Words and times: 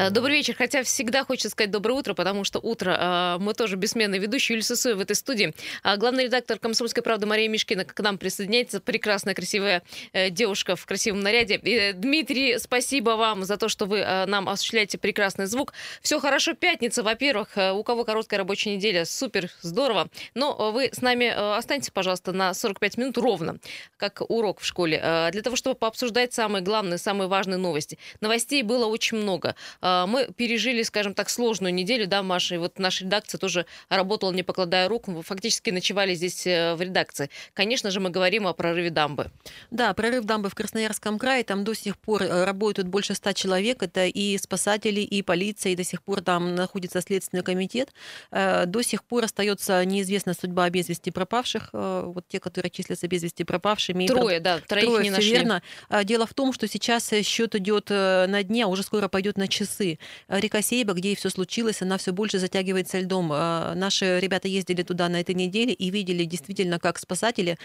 Э, 0.00 0.10
добрый 0.10 0.36
вечер. 0.36 0.54
Хотя 0.56 0.82
всегда 0.82 1.24
хочется 1.24 1.50
сказать 1.50 1.70
доброе 1.70 1.94
утро, 1.94 2.14
потому 2.14 2.44
что 2.44 2.58
утро 2.58 2.96
э, 2.98 3.38
мы 3.38 3.52
тоже 3.52 3.76
бессменные 3.76 4.18
ведущие. 4.18 4.54
Юлия 4.54 4.64
Сысоева 4.64 4.98
в 4.98 5.00
этой 5.02 5.14
студии. 5.14 5.54
А 5.82 5.98
главный 5.98 6.24
редактор 6.24 6.58
«Комсомольской 6.58 7.02
правды» 7.02 7.26
Мария 7.26 7.48
Мишкина 7.48 7.84
к 7.84 8.00
нам 8.00 8.16
присоединяется. 8.16 8.80
Прекрасная, 8.80 9.34
красивая 9.34 9.82
э, 10.12 10.30
девушка 10.30 10.74
в 10.74 10.86
красивом 10.86 11.20
наряде. 11.20 11.92
Дмитрий, 11.94 12.58
спасибо 12.58 13.10
вам 13.10 13.44
за 13.44 13.58
то, 13.58 13.68
что 13.68 13.84
вы 13.84 14.00
нам 14.26 14.48
осуществляете 14.48 14.96
прекрасный 14.96 15.46
звук. 15.46 15.74
Все 16.00 16.18
хорошо. 16.18 16.54
Пятница, 16.54 17.02
во-первых. 17.02 17.50
У 17.56 17.82
кого 17.82 18.04
короткая 18.04 18.38
рабочая 18.38 18.76
неделя, 18.76 19.04
супер, 19.04 19.50
здорово. 19.60 20.08
Но 20.34 20.72
вы 20.72 20.90
с 20.92 21.02
нами 21.02 21.56
останьтесь, 21.58 21.90
пожалуйста, 21.90 22.32
на 22.32 22.54
45 22.54 22.96
минут 22.96 23.18
ровно, 23.18 23.58
как 23.96 24.22
урок 24.28 24.60
в 24.60 24.64
школе, 24.64 25.28
для 25.32 25.42
того, 25.42 25.56
чтобы 25.56 25.76
пообсуждать 25.76 26.32
самые 26.32 26.62
главные, 26.62 26.98
самые 26.98 27.28
важные 27.28 27.58
новости. 27.58 27.98
Новостей 28.20 28.62
было 28.62 28.86
очень 28.86 29.18
много. 29.18 29.54
А, 29.90 30.06
мы 30.06 30.28
пережили, 30.36 30.82
скажем 30.82 31.14
так, 31.14 31.28
сложную 31.30 31.74
неделю, 31.74 32.06
да, 32.06 32.22
Маша, 32.22 32.54
и 32.54 32.58
вот 32.58 32.78
наша 32.78 33.04
редакция 33.04 33.38
тоже 33.38 33.66
работала, 33.88 34.32
не 34.32 34.42
покладая 34.42 34.88
рук, 34.88 35.08
мы 35.08 35.22
фактически 35.22 35.70
ночевали 35.70 36.14
здесь 36.14 36.46
э, 36.46 36.74
в 36.74 36.80
редакции. 36.80 37.30
Конечно 37.54 37.90
же, 37.90 38.00
мы 38.00 38.10
говорим 38.10 38.46
о 38.46 38.52
прорыве 38.52 38.90
дамбы. 38.90 39.30
Да, 39.70 39.92
прорыв 39.94 40.24
дамбы 40.24 40.48
в 40.48 40.54
Красноярском 40.54 41.18
крае, 41.18 41.44
там 41.44 41.64
до 41.64 41.74
сих 41.74 41.98
пор 41.98 42.22
э, 42.22 42.44
работают 42.44 42.88
больше 42.88 43.14
ста 43.14 43.34
человек, 43.34 43.82
это 43.82 44.06
и 44.06 44.38
спасатели, 44.38 45.00
и 45.00 45.22
полиция, 45.22 45.72
и 45.72 45.76
до 45.76 45.84
сих 45.84 46.02
пор 46.02 46.20
там 46.20 46.54
находится 46.54 47.00
Следственный 47.00 47.42
комитет. 47.42 47.92
Э, 48.30 48.66
до 48.66 48.82
сих 48.82 49.02
пор 49.04 49.24
остается 49.24 49.84
неизвестна 49.84 50.34
судьба 50.34 50.70
без 50.70 50.88
вести 50.88 51.10
пропавших, 51.10 51.70
вот 51.72 52.24
те, 52.28 52.38
которые 52.38 52.70
числятся 52.70 53.08
без 53.08 53.22
вести 53.22 53.44
пропавшими. 53.44 54.06
Трое, 54.06 54.40
да, 54.40 54.60
троих 54.60 54.86
Трое, 54.86 55.02
не 55.04 55.10
нашли. 55.10 55.32
верно. 55.32 55.62
Дело 56.04 56.26
в 56.26 56.34
том, 56.34 56.52
что 56.52 56.68
сейчас 56.68 57.10
счет 57.22 57.54
идет 57.54 57.90
на 57.90 58.42
дне, 58.42 58.64
а 58.64 58.68
уже 58.68 58.82
скоро 58.82 59.08
пойдет 59.08 59.36
на 59.36 59.48
часы 59.48 59.69
часы. 59.70 59.98
Река 60.28 60.62
Сейба, 60.62 60.92
где 60.94 61.12
и 61.12 61.14
все 61.14 61.30
случилось, 61.30 61.82
она 61.82 61.98
все 61.98 62.12
больше 62.12 62.38
затягивается 62.38 62.98
льдом. 62.98 63.30
А, 63.32 63.74
наши 63.74 64.18
ребята 64.20 64.48
ездили 64.48 64.82
туда 64.82 65.08
на 65.08 65.20
этой 65.20 65.34
неделе 65.34 65.72
и 65.72 65.90
видели 65.90 66.24
действительно, 66.24 66.78
как 66.78 66.98
спасатели 66.98 67.56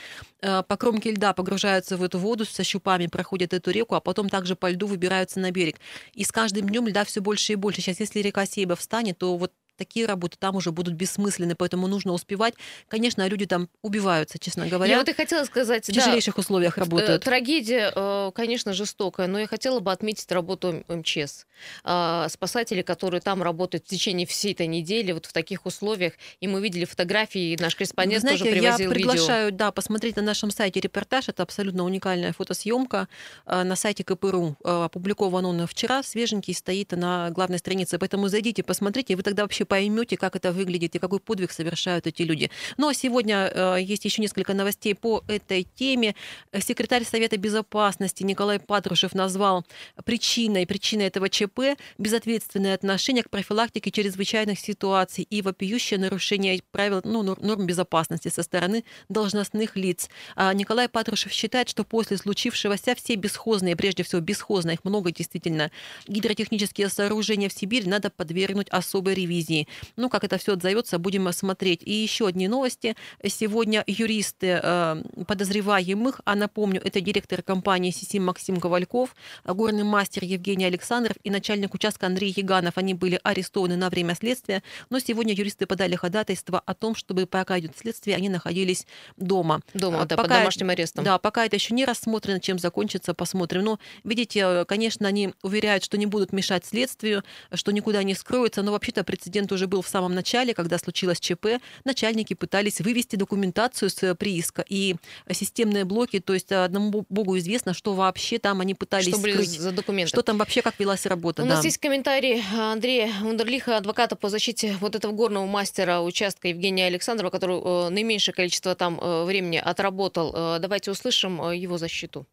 а, 0.41 0.63
по 0.63 0.77
кромке 0.77 1.11
льда 1.11 1.33
погружаются 1.33 1.97
в 1.97 2.03
эту 2.03 2.19
воду 2.19 2.45
со 2.45 2.63
щупами, 2.63 3.07
проходят 3.07 3.53
эту 3.53 3.71
реку, 3.71 3.95
а 3.95 3.99
потом 3.99 4.29
также 4.29 4.55
по 4.55 4.69
льду 4.69 4.87
выбираются 4.87 5.39
на 5.39 5.51
берег. 5.51 5.79
И 6.13 6.23
с 6.23 6.31
каждым 6.31 6.69
днем 6.69 6.87
льда 6.87 7.03
все 7.03 7.21
больше 7.21 7.53
и 7.53 7.55
больше. 7.55 7.81
Сейчас, 7.81 7.99
если 7.99 8.19
река 8.19 8.45
Сейба 8.45 8.75
встанет, 8.75 9.17
то 9.17 9.37
вот 9.37 9.51
такие 9.75 10.05
работы 10.05 10.37
там 10.39 10.55
уже 10.55 10.71
будут 10.71 10.93
бессмысленны, 10.93 11.55
поэтому 11.55 11.87
нужно 11.87 12.13
успевать. 12.13 12.55
Конечно, 12.87 13.27
люди 13.27 13.45
там 13.45 13.69
убиваются, 13.81 14.39
честно 14.39 14.67
говоря. 14.67 14.93
Я 14.93 14.99
вот 14.99 15.09
и 15.09 15.13
хотела 15.13 15.43
сказать, 15.45 15.87
в 15.87 15.91
тяжелейших 15.91 16.35
да, 16.35 16.39
условиях 16.39 16.77
работают. 16.77 17.21
Э, 17.21 17.25
трагедия, 17.25 17.91
э, 17.93 18.31
конечно, 18.33 18.73
жестокая, 18.73 19.27
но 19.27 19.39
я 19.39 19.47
хотела 19.47 19.79
бы 19.79 19.91
отметить 19.91 20.31
работу 20.31 20.83
МЧС. 20.87 21.45
А, 21.83 22.27
спасатели, 22.29 22.81
которые 22.81 23.21
там 23.21 23.43
работают 23.43 23.85
в 23.85 23.87
течение 23.87 24.25
всей 24.25 24.53
этой 24.53 24.67
недели, 24.67 25.11
вот 25.11 25.25
в 25.25 25.33
таких 25.33 25.65
условиях, 25.65 26.13
и 26.39 26.47
мы 26.47 26.61
видели 26.61 26.85
фотографии, 26.85 27.53
и 27.53 27.57
наш 27.61 27.75
корреспондент 27.75 28.21
знаете, 28.21 28.43
тоже 28.43 28.51
привозил 28.51 28.87
я 28.87 28.93
приглашаю, 28.93 29.45
видео. 29.47 29.57
да, 29.57 29.71
посмотреть 29.71 30.15
на 30.15 30.21
нашем 30.21 30.51
сайте 30.51 30.79
репортаж, 30.79 31.29
это 31.29 31.43
абсолютно 31.43 31.83
уникальная 31.83 32.33
фотосъемка 32.33 33.07
э, 33.45 33.63
на 33.63 33.75
сайте 33.75 34.03
КПРУ. 34.03 34.57
Опубликован 34.63 35.45
он 35.45 35.67
вчера, 35.67 36.03
свеженький, 36.03 36.53
стоит 36.53 36.91
на 36.91 37.29
главной 37.31 37.59
странице, 37.59 37.97
поэтому 37.97 38.27
зайдите, 38.27 38.63
посмотрите, 38.63 39.13
и 39.13 39.15
вы 39.15 39.23
тогда 39.23 39.43
вообще 39.43 39.64
поймете, 39.66 40.17
как 40.17 40.35
это 40.35 40.52
выглядит 40.52 40.95
и 40.95 40.99
какой 40.99 41.19
подвиг 41.19 41.52
совершают 41.52 42.08
эти 42.08 42.21
люди. 42.21 42.49
Ну 42.77 42.88
а 42.88 42.94
сегодня 42.94 43.52
э, 43.53 43.77
есть 43.81 44.05
еще 44.05 44.22
несколько 44.22 44.53
новостей 44.53 44.95
по 44.95 45.23
этой 45.27 45.67
теме. 45.75 46.16
Секретарь 46.59 47.03
Совета 47.03 47.38
Безопасности 47.38 48.23
Николай 48.23 48.59
Патрушев 48.59 49.13
назвал 49.13 49.66
причиной, 50.03 50.66
причиной 50.66 51.05
этого 51.05 51.30
ЧП 51.30 51.77
безответственное 51.97 52.73
отношение 52.73 53.23
к 53.23 53.30
профилактике 53.30 53.91
чрезвычайных 53.91 54.59
ситуаций 54.59 55.25
и 55.29 55.41
вопиющее 55.41 56.00
нарушение 56.00 56.62
правил 56.72 57.01
ну, 57.03 57.23
норм 57.23 57.66
безопасности 57.66 58.29
со 58.29 58.44
стороны 58.44 58.84
должностных 59.09 59.75
лиц. 59.75 60.09
А 60.35 60.53
Николай 60.53 60.89
Патрушев 60.89 61.31
считает, 61.31 61.69
что 61.69 61.84
после 61.84 62.18
случившегося 62.18 62.95
все 62.95 63.16
бесхозные, 63.16 63.75
прежде 63.75 64.03
всего 64.03 64.22
бесхозные, 64.22 64.75
их 64.75 64.84
много 64.84 65.12
действительно, 65.12 65.72
гидротехнические 66.07 66.89
сооружения 66.89 67.50
в 67.50 67.53
Сибири 67.53 67.88
надо 67.88 68.09
подвергнуть 68.09 68.68
особой 68.69 69.16
ревизии. 69.16 69.54
России. 69.55 69.67
Ну, 69.95 70.09
как 70.09 70.23
это 70.23 70.38
все 70.38 70.53
отзовется, 70.53 70.99
будем 70.99 71.31
смотреть. 71.31 71.81
И 71.83 71.91
еще 71.91 72.27
одни 72.27 72.47
новости. 72.47 72.95
Сегодня 73.25 73.83
юристы 73.88 74.59
э, 74.61 75.03
подозреваемых, 75.27 76.21
а 76.25 76.35
напомню, 76.35 76.81
это 76.83 77.01
директор 77.01 77.41
компании 77.41 77.91
«Сисим» 77.91 78.25
Максим 78.25 78.59
Ковальков, 78.59 79.15
горный 79.45 79.83
мастер 79.83 80.23
Евгений 80.23 80.65
Александров 80.65 81.15
и 81.23 81.29
начальник 81.29 81.73
участка 81.73 82.07
Андрей 82.07 82.33
Яганов. 82.35 82.77
Они 82.77 82.94
были 82.94 83.19
арестованы 83.23 83.75
на 83.75 83.89
время 83.89 84.15
следствия, 84.15 84.61
но 84.89 84.99
сегодня 84.99 85.33
юристы 85.33 85.65
подали 85.65 85.95
ходатайство 85.95 86.61
о 86.65 86.73
том, 86.73 86.95
чтобы 86.95 87.25
пока 87.25 87.59
идет 87.59 87.77
следствие, 87.77 88.17
они 88.17 88.29
находились 88.29 88.85
дома. 89.17 89.61
Дома, 89.73 90.05
да, 90.05 90.15
пока, 90.15 90.21
под 90.23 90.29
домашним 90.29 90.69
арестом. 90.69 91.03
Да, 91.03 91.17
пока 91.17 91.45
это 91.45 91.55
еще 91.55 91.73
не 91.73 91.85
рассмотрено, 91.85 92.39
чем 92.39 92.59
закончится, 92.59 93.13
посмотрим. 93.13 93.63
Но, 93.63 93.79
видите, 94.03 94.65
конечно, 94.65 95.07
они 95.07 95.33
уверяют, 95.41 95.83
что 95.83 95.97
не 95.97 96.05
будут 96.05 96.33
мешать 96.33 96.65
следствию, 96.65 97.23
что 97.53 97.71
никуда 97.71 98.03
не 98.03 98.15
скроются, 98.15 98.61
но 98.61 98.71
вообще-то 98.71 99.03
прецедент 99.03 99.44
момент 99.45 99.51
уже 99.51 99.67
был 99.67 99.81
в 99.81 99.88
самом 99.88 100.16
начале, 100.16 100.53
когда 100.53 100.78
случилось 100.78 101.19
ЧП, 101.19 101.61
начальники 101.85 102.33
пытались 102.33 102.81
вывести 102.81 103.16
документацию 103.16 103.89
с 103.89 104.03
э, 104.03 104.16
прииска 104.16 104.63
и 104.67 104.95
системные 105.31 105.85
блоки, 105.85 106.19
то 106.19 106.33
есть 106.33 106.51
одному 106.51 107.06
богу 107.09 107.38
известно, 107.38 107.73
что 107.73 107.94
вообще 107.94 108.39
там 108.39 108.61
они 108.61 108.73
пытались 108.73 109.09
что 109.09 109.17
скрыть. 109.17 109.59
за 109.59 109.72
документы. 109.72 110.09
Что 110.09 110.22
там 110.22 110.38
вообще, 110.38 110.61
как 110.61 110.79
велась 110.79 111.06
работа. 111.06 111.44
У 111.44 111.45
да. 111.45 111.56
нас 111.56 111.66
есть 111.66 111.78
комментарий 111.78 112.41
Андрея 112.57 113.09
Ундерлиха, 113.23 113.78
адвоката 113.78 114.16
по 114.16 114.29
защите 114.29 114.75
вот 114.79 114.95
этого 114.95 115.11
горного 115.11 115.45
мастера 115.45 116.01
участка 116.01 116.47
Евгения 116.47 116.88
Александрова, 116.88 117.31
который 117.31 117.57
э, 117.57 117.89
наименьшее 117.89 118.33
количество 118.33 118.75
там 118.75 119.00
э, 119.00 119.25
времени 119.25 119.57
отработал. 119.57 120.59
Давайте 120.59 120.91
услышим 120.91 121.51
его 121.51 121.77
защиту. 121.77 122.25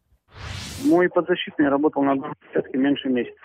Мой 0.83 1.09
подзащитный 1.09 1.69
работал 1.69 2.03
на 2.03 2.13
участке 2.13 2.77
меньше 2.77 3.09
месяца. 3.09 3.37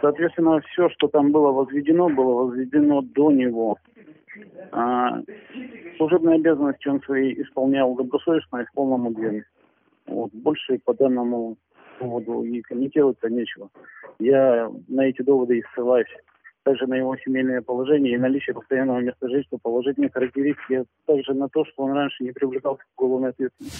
Соответственно, 0.00 0.60
все, 0.60 0.88
что 0.90 1.08
там 1.08 1.32
было 1.32 1.52
возведено, 1.52 2.08
было 2.08 2.44
возведено 2.44 3.02
до 3.02 3.30
него. 3.30 3.78
А, 4.72 5.20
служебные 5.96 6.36
обязанности 6.36 6.88
он 6.88 7.00
свои 7.02 7.34
исполнял 7.34 7.94
добросовестно 7.94 8.58
и 8.58 8.64
в 8.64 8.72
полном 8.72 9.06
объеме. 9.06 9.44
Вот. 10.06 10.32
Больше 10.32 10.78
по 10.84 10.94
данному 10.94 11.56
поводу 11.98 12.42
и 12.42 12.60
комментировать-то 12.62 13.28
нечего. 13.28 13.70
Я 14.18 14.70
на 14.88 15.02
эти 15.02 15.22
доводы 15.22 15.58
и 15.58 15.64
ссылаюсь. 15.74 16.08
Также 16.64 16.86
на 16.86 16.94
его 16.94 17.14
семейное 17.18 17.60
положение 17.60 18.14
и 18.14 18.18
наличие 18.18 18.54
постоянного 18.54 19.00
места 19.00 19.28
жительства, 19.28 19.58
положительные 19.62 20.10
характеристики, 20.10 20.84
также 21.06 21.34
на 21.34 21.48
то, 21.50 21.64
что 21.66 21.82
он 21.82 21.92
раньше 21.92 22.24
не 22.24 22.32
привлекался 22.32 22.82
к 22.82 23.00
уголовной 23.00 23.30
ответственности. 23.30 23.78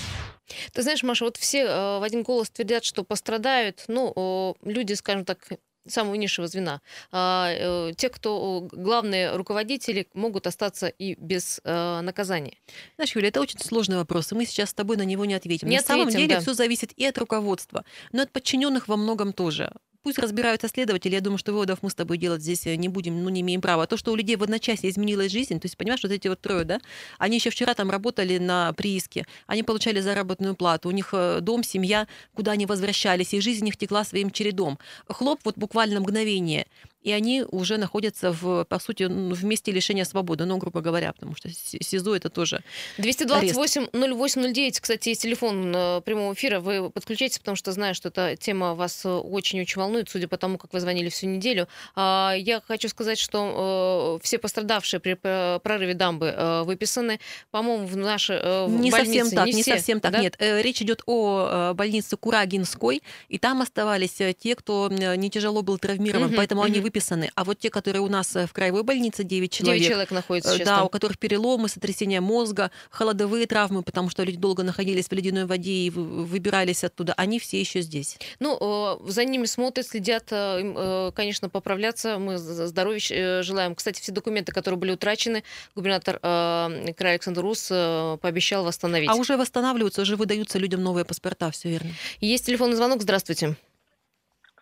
Ты 0.75 0.83
знаешь, 0.83 1.03
Маша, 1.03 1.25
вот 1.25 1.39
все 1.39 1.65
э, 1.65 1.99
в 1.99 2.03
один 2.03 2.23
голос 2.23 2.51
твердят, 2.51 2.85
что 2.85 3.03
пострадают, 3.03 3.85
ну, 3.89 4.55
люди, 4.63 4.93
скажем 4.93 5.25
так, 5.25 5.39
самого 5.87 6.15
низшего 6.15 6.47
звена. 6.47 6.81
А, 7.13 7.51
э, 7.53 7.93
те, 7.97 8.09
кто 8.09 8.69
главные 8.73 9.37
руководители, 9.37 10.09
могут 10.15 10.47
остаться 10.47 10.89
и 10.89 11.15
без 11.15 11.61
э, 11.65 12.01
наказания. 12.01 12.57
Знаешь, 12.97 13.15
Юля, 13.15 13.29
это 13.29 13.41
очень 13.41 13.59
сложный 13.59 13.97
вопрос, 13.97 14.33
и 14.33 14.35
мы 14.35 14.47
сейчас 14.47 14.71
с 14.71 14.75
тобой 14.75 14.97
на 14.97 15.03
него 15.03 15.25
не 15.25 15.35
ответим. 15.35 15.69
Не 15.69 15.77
на 15.77 15.83
ответим, 15.83 16.03
самом 16.03 16.15
деле 16.15 16.37
да. 16.37 16.41
все 16.41 16.55
зависит 16.55 16.93
и 16.97 17.05
от 17.07 17.19
руководства, 17.19 17.85
но 18.13 18.23
от 18.23 18.31
подчиненных 18.31 18.89
во 18.89 18.97
многом 18.97 19.33
тоже. 19.33 19.73
Пусть 20.05 20.19
разбираются 20.19 20.69
следователи. 20.69 21.15
Я 21.15 21.23
думаю, 21.23 21.39
что 21.39 21.53
выводов 21.53 21.79
мы 21.81 21.89
с 21.89 21.95
тобой 21.95 22.19
делать 22.19 22.43
здесь 22.43 22.67
э, 22.67 22.77
не 22.77 22.89
будем, 22.89 23.25
ну, 23.25 23.31
не 23.31 23.41
имеем 23.41 23.63
права. 23.63 23.87
То, 23.87 23.97
что 23.97 24.13
у 24.13 24.17
людей 24.17 24.37
в 24.37 24.43
одночасье 24.43 24.91
изменилась 24.91 25.33
жизнь, 25.33 25.59
то 25.59 25.65
есть, 25.65 25.79
понимаешь, 25.79 26.03
вот 26.03 26.13
эти 26.13 26.29
вот 26.29 26.43
трое, 26.43 26.65
да, 26.65 26.79
они 27.19 27.39
еще 27.39 27.49
вчера 27.49 27.73
там 27.73 27.91
работали 27.91 28.37
на 28.37 28.75
прииске, 28.75 29.27
они 29.47 29.63
получали 29.63 30.01
заработную 30.01 30.57
плату, 30.57 30.91
у 30.91 30.93
них 30.93 31.09
э, 31.15 31.39
дом, 31.41 31.63
семья, 31.65 32.07
куда 32.35 32.53
они 32.53 32.67
возвращались, 32.67 33.33
и 33.33 33.41
жизнь 33.41 33.63
у 33.63 33.65
них 33.65 33.79
текла 33.79 34.05
своим 34.05 34.31
чередом. 34.31 34.79
Хлоп 35.09 35.41
вот 35.43 35.57
буквально 35.57 36.01
мгновение 36.01 36.67
и 37.05 37.13
они 37.13 37.45
уже 37.51 37.77
находятся, 37.77 38.33
в, 38.33 38.65
по 38.65 38.79
сути, 38.79 39.05
в 39.05 39.45
месте 39.45 39.71
лишения 39.71 40.05
свободы, 40.05 40.47
ну, 40.47 40.57
грубо 40.57 40.81
говоря, 40.81 41.13
потому 41.13 41.37
что 41.37 41.51
СИЗО 41.51 42.17
это 42.17 42.31
тоже 42.31 42.65
228-08-09, 42.97 44.79
кстати, 44.81 45.11
есть 45.11 45.23
телефон 45.23 45.73
э, 45.77 46.01
прямого 46.01 46.33
эфира, 46.33 46.61
вы 46.61 46.91
подключайтесь, 46.91 47.39
потому 47.39 47.57
что 47.57 47.73
знаю, 47.73 47.95
что 47.95 48.09
эта 48.09 48.37
тема 48.37 48.75
вас 48.75 49.03
очень-очень 49.05 49.81
волнует, 49.81 50.09
судя 50.09 50.29
по 50.29 50.39
тому, 50.39 50.57
как 50.57 50.73
вы 50.73 50.81
звонили 50.81 51.11
всю 51.11 51.27
неделю. 51.27 51.69
А, 51.95 52.35
я 52.37 52.63
хочу 52.67 52.89
сказать, 52.89 53.19
что 53.19 54.19
э, 54.19 54.25
все 54.25 54.39
пострадавшие 54.39 54.99
при 54.99 55.15
прорыве 55.15 55.93
дамбы 55.93 56.35
э, 56.35 56.63
выписаны, 56.63 57.21
по-моему, 57.51 57.87
в 57.87 57.97
наши 57.99 58.33
не 58.69 58.91
больницы. 58.91 59.25
Совсем 59.25 59.31
так, 59.31 59.47
не, 59.47 59.53
не 59.53 59.63
все, 59.63 59.77
совсем 59.77 60.01
так, 60.01 60.13
да? 60.13 60.21
нет. 60.21 60.37
Речь 60.39 60.81
идет 60.81 61.03
о 61.05 61.75
больнице 61.75 62.17
Курагинской, 62.17 63.03
и 63.29 63.39
там 63.39 63.61
оставались 63.61 64.23
те, 64.39 64.57
кто 64.57 64.89
не 64.89 65.29
тяжело 65.29 65.61
был 65.61 65.79
травмирован, 65.79 66.29
угу, 66.29 66.37
поэтому 66.37 66.63
угу. 66.63 66.67
они 66.67 66.81
выписаны 66.81 66.94
выписаны, 66.95 67.31
а 67.35 67.45
вот 67.45 67.59
те, 67.59 67.71
которые 67.71 68.03
у 68.03 68.09
нас 68.09 68.35
в 68.35 68.53
краевой 68.53 68.85
больнице, 68.85 69.25
9 69.25 69.51
человек, 69.53 69.81
9 69.81 69.91
человек 69.91 70.11
находится 70.13 70.53
сейчас 70.55 70.67
да, 70.67 70.77
там. 70.77 70.87
у 70.87 70.89
которых 70.89 71.19
переломы, 71.19 71.69
сотрясение 71.69 72.21
мозга, 72.21 72.71
холодовые 72.91 73.47
травмы, 73.47 73.83
потому 73.83 74.11
что 74.11 74.23
люди 74.23 74.39
долго 74.39 74.63
находились 74.63 75.09
в 75.09 75.13
ледяной 75.13 75.47
воде 75.47 75.73
и 75.73 75.91
выбирались 75.91 76.85
оттуда, 76.85 77.15
они 77.17 77.41
все 77.41 77.59
еще 77.59 77.81
здесь. 77.81 78.19
Ну, 78.39 79.01
за 79.07 79.25
ними 79.25 79.47
смотрят, 79.47 79.87
следят, 79.87 80.29
конечно, 80.29 81.49
поправляться. 81.49 82.19
Мы 82.19 82.39
здоровья 82.39 83.43
желаем. 83.43 83.75
Кстати, 83.75 84.01
все 84.01 84.13
документы, 84.13 84.53
которые 84.53 84.79
были 84.79 84.93
утрачены, 84.93 85.43
губернатор 85.75 86.19
края 86.21 86.89
Александр 87.15 87.43
Рус 87.43 87.69
пообещал 87.69 88.65
восстановить. 88.65 89.11
А 89.11 89.15
уже 89.17 89.37
восстанавливаются, 89.37 90.03
уже 90.03 90.17
выдаются 90.17 90.59
людям 90.59 90.83
новые 90.83 91.05
паспорта, 91.05 91.51
все 91.51 91.71
верно. 91.71 91.91
Есть 92.21 92.47
телефонный 92.47 92.77
звонок. 92.77 93.03
Здравствуйте. 93.03 93.57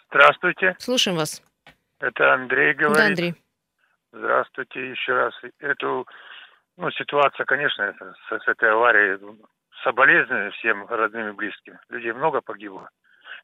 Здравствуйте. 0.08 0.76
Слушаем 0.79 1.17
вас. 1.17 1.43
Это 2.02 2.34
Андрей 2.34 2.75
говорит. 2.75 2.96
Да, 2.96 3.06
Андрей. 3.06 3.34
Здравствуйте 4.12 4.90
еще 4.90 5.12
раз. 5.14 5.34
Эту 5.60 6.04
ну, 6.76 6.90
ситуация, 6.90 7.44
конечно, 7.44 7.82
это, 7.82 8.12
с, 8.28 8.44
с 8.44 8.49
этой 8.49 8.72
аварией 8.72 9.20
соболезную 9.84 10.50
всем 10.50 10.84
родным 10.87 11.28
и 11.28 11.32
близким. 11.32 11.78
Людей 11.90 12.12
много 12.12 12.40
погибло. 12.40 12.90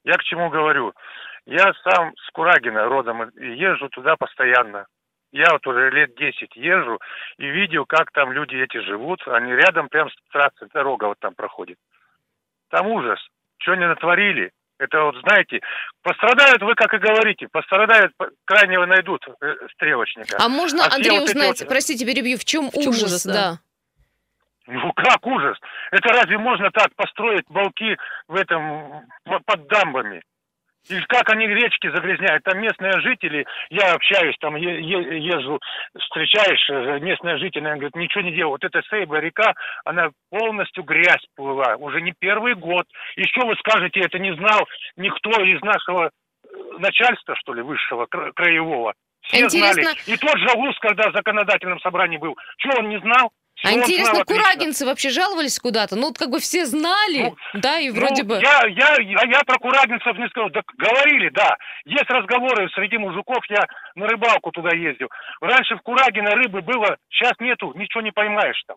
Я 0.02 0.14
к 0.14 0.24
чему 0.24 0.50
говорю? 0.50 0.92
Я 1.46 1.72
сам 1.84 2.12
с 2.16 2.30
Курагина 2.32 2.86
родом 2.86 3.28
и 3.30 3.46
езжу 3.46 3.88
туда 3.90 4.16
постоянно. 4.16 4.86
Я 5.30 5.52
вот 5.52 5.64
уже 5.64 5.90
лет 5.90 6.16
10 6.16 6.56
езжу 6.56 6.98
и 7.36 7.46
видел, 7.46 7.86
как 7.86 8.10
там 8.10 8.32
люди 8.32 8.56
эти 8.56 8.78
живут. 8.80 9.20
Они 9.28 9.52
рядом 9.52 9.88
прям 9.88 10.10
с 10.10 10.14
трассы, 10.32 10.66
дорога 10.74 11.04
вот 11.04 11.20
там 11.20 11.34
проходит. 11.34 11.78
Там 12.70 12.88
ужас. 12.88 13.20
Что 13.58 13.72
они 13.72 13.86
натворили? 13.86 14.50
Это 14.78 15.02
вот, 15.02 15.16
знаете, 15.22 15.60
пострадают, 16.02 16.62
вы 16.62 16.74
как 16.74 16.94
и 16.94 16.98
говорите, 16.98 17.48
пострадают, 17.50 18.12
крайнего 18.44 18.86
найдут 18.86 19.26
э, 19.40 19.54
стрелочника. 19.72 20.36
А 20.38 20.48
можно, 20.48 20.84
а 20.84 20.94
Андрей, 20.94 21.18
вот 21.18 21.28
узнать, 21.28 21.60
вот... 21.60 21.68
простите, 21.68 22.06
перебью, 22.06 22.38
в 22.38 22.44
чем, 22.44 22.70
в 22.70 22.74
чем 22.74 22.90
ужас, 22.90 23.02
ужас 23.02 23.26
да? 23.26 23.32
да? 23.32 23.58
Ну 24.68 24.92
как 24.92 25.26
ужас? 25.26 25.58
Это 25.90 26.08
разве 26.10 26.38
можно 26.38 26.70
так 26.70 26.94
построить 26.94 27.44
балки 27.48 27.96
в 28.28 28.36
этом, 28.36 29.06
под 29.24 29.66
дамбами? 29.66 30.22
И 30.88 31.00
как 31.08 31.28
они 31.30 31.46
речки 31.46 31.90
загрязняют? 31.90 32.44
Там 32.44 32.60
местные 32.60 33.00
жители, 33.00 33.46
я 33.70 33.92
общаюсь, 33.92 34.36
там 34.40 34.56
езжу, 34.56 35.60
встречаешь, 35.98 36.70
э, 36.70 36.98
местные 37.00 37.36
жители, 37.38 37.66
они 37.66 37.80
говорят, 37.80 37.96
ничего 37.96 38.22
не 38.22 38.32
делают. 38.32 38.62
Вот 38.62 38.74
эта 38.74 38.86
Сейба 38.88 39.18
река, 39.18 39.54
она 39.84 40.10
полностью 40.30 40.84
грязь 40.84 41.24
плыла, 41.36 41.76
уже 41.76 42.00
не 42.00 42.12
первый 42.18 42.54
год. 42.54 42.86
Еще 43.16 43.44
вы 43.44 43.54
скажете, 43.56 44.00
это 44.00 44.18
не 44.18 44.34
знал 44.34 44.66
никто 44.96 45.30
из 45.42 45.60
нашего 45.60 46.06
э, 46.06 46.48
начальства, 46.78 47.36
что 47.36 47.52
ли, 47.52 47.60
высшего, 47.60 48.06
краевого. 48.06 48.94
Все 49.22 49.44
Интересно... 49.44 49.82
знали. 49.82 49.98
И 50.06 50.16
тот 50.16 50.38
же 50.38 50.48
УС, 50.56 50.78
когда 50.78 51.10
в 51.10 51.14
законодательном 51.14 51.80
собрании 51.80 52.16
был, 52.16 52.36
что 52.58 52.78
он 52.78 52.88
не 52.88 52.98
знал? 53.00 53.30
А 53.64 53.72
интересно, 53.72 54.24
курагинцы 54.24 54.86
вообще 54.86 55.10
жаловались 55.10 55.58
куда-то? 55.58 55.96
Ну, 55.96 56.08
вот 56.08 56.18
как 56.18 56.30
бы 56.30 56.38
все 56.38 56.64
знали, 56.64 57.22
ну, 57.22 57.36
да, 57.54 57.78
и 57.80 57.90
вроде 57.90 58.22
ну, 58.22 58.28
бы... 58.28 58.34
Я, 58.36 58.66
я, 58.68 58.96
я, 59.00 59.22
я 59.26 59.40
про 59.44 59.58
курагинцев 59.58 60.16
не 60.16 60.28
сказал. 60.28 60.50
Да, 60.50 60.62
говорили, 60.76 61.28
да. 61.30 61.56
Есть 61.84 62.08
разговоры 62.08 62.68
среди 62.70 62.98
мужиков, 62.98 63.44
я 63.48 63.66
на 63.96 64.06
рыбалку 64.06 64.52
туда 64.52 64.74
ездил. 64.74 65.08
Раньше 65.40 65.76
в 65.76 65.82
Курагино 65.82 66.30
рыбы 66.36 66.62
было, 66.62 66.96
сейчас 67.10 67.32
нету, 67.40 67.72
ничего 67.74 68.02
не 68.02 68.12
поймаешь 68.12 68.62
там. 68.66 68.76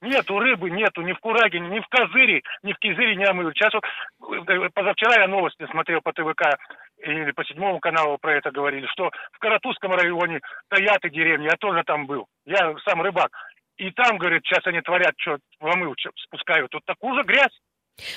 Нету 0.00 0.38
рыбы, 0.38 0.70
нету 0.70 1.02
ни 1.02 1.12
в 1.12 1.18
Курагине, 1.18 1.68
ни 1.70 1.80
в 1.80 1.88
Козыре, 1.88 2.42
ни 2.62 2.72
в 2.72 2.78
Кизыре 2.78 3.16
не 3.16 3.24
омыли. 3.24 3.52
Сейчас 3.52 3.72
вот, 4.20 4.48
э, 4.48 4.68
позавчера 4.72 5.22
я 5.22 5.26
новости 5.26 5.66
смотрел 5.70 6.00
по 6.02 6.12
ТВК 6.12 6.56
или 6.98 7.32
по 7.32 7.44
седьмому 7.44 7.80
каналу 7.80 8.16
про 8.18 8.36
это 8.36 8.52
говорили, 8.52 8.86
что 8.86 9.10
в 9.32 9.38
Каратузском 9.40 9.92
районе 9.92 10.40
стоят 10.66 11.04
и 11.04 11.10
деревни, 11.10 11.46
я 11.46 11.56
тоже 11.56 11.82
там 11.84 12.06
был. 12.06 12.26
Я 12.46 12.74
сам 12.86 13.02
рыбак. 13.02 13.30
И 13.78 13.92
там, 13.92 14.18
говорит, 14.18 14.42
сейчас 14.44 14.66
они 14.66 14.80
творят, 14.80 15.14
что 15.18 15.38
в 15.60 15.66
омыл 15.66 15.94
спускают. 16.16 16.70
Тут 16.70 16.84
такую 16.84 17.16
же 17.16 17.22
грязь. 17.24 17.56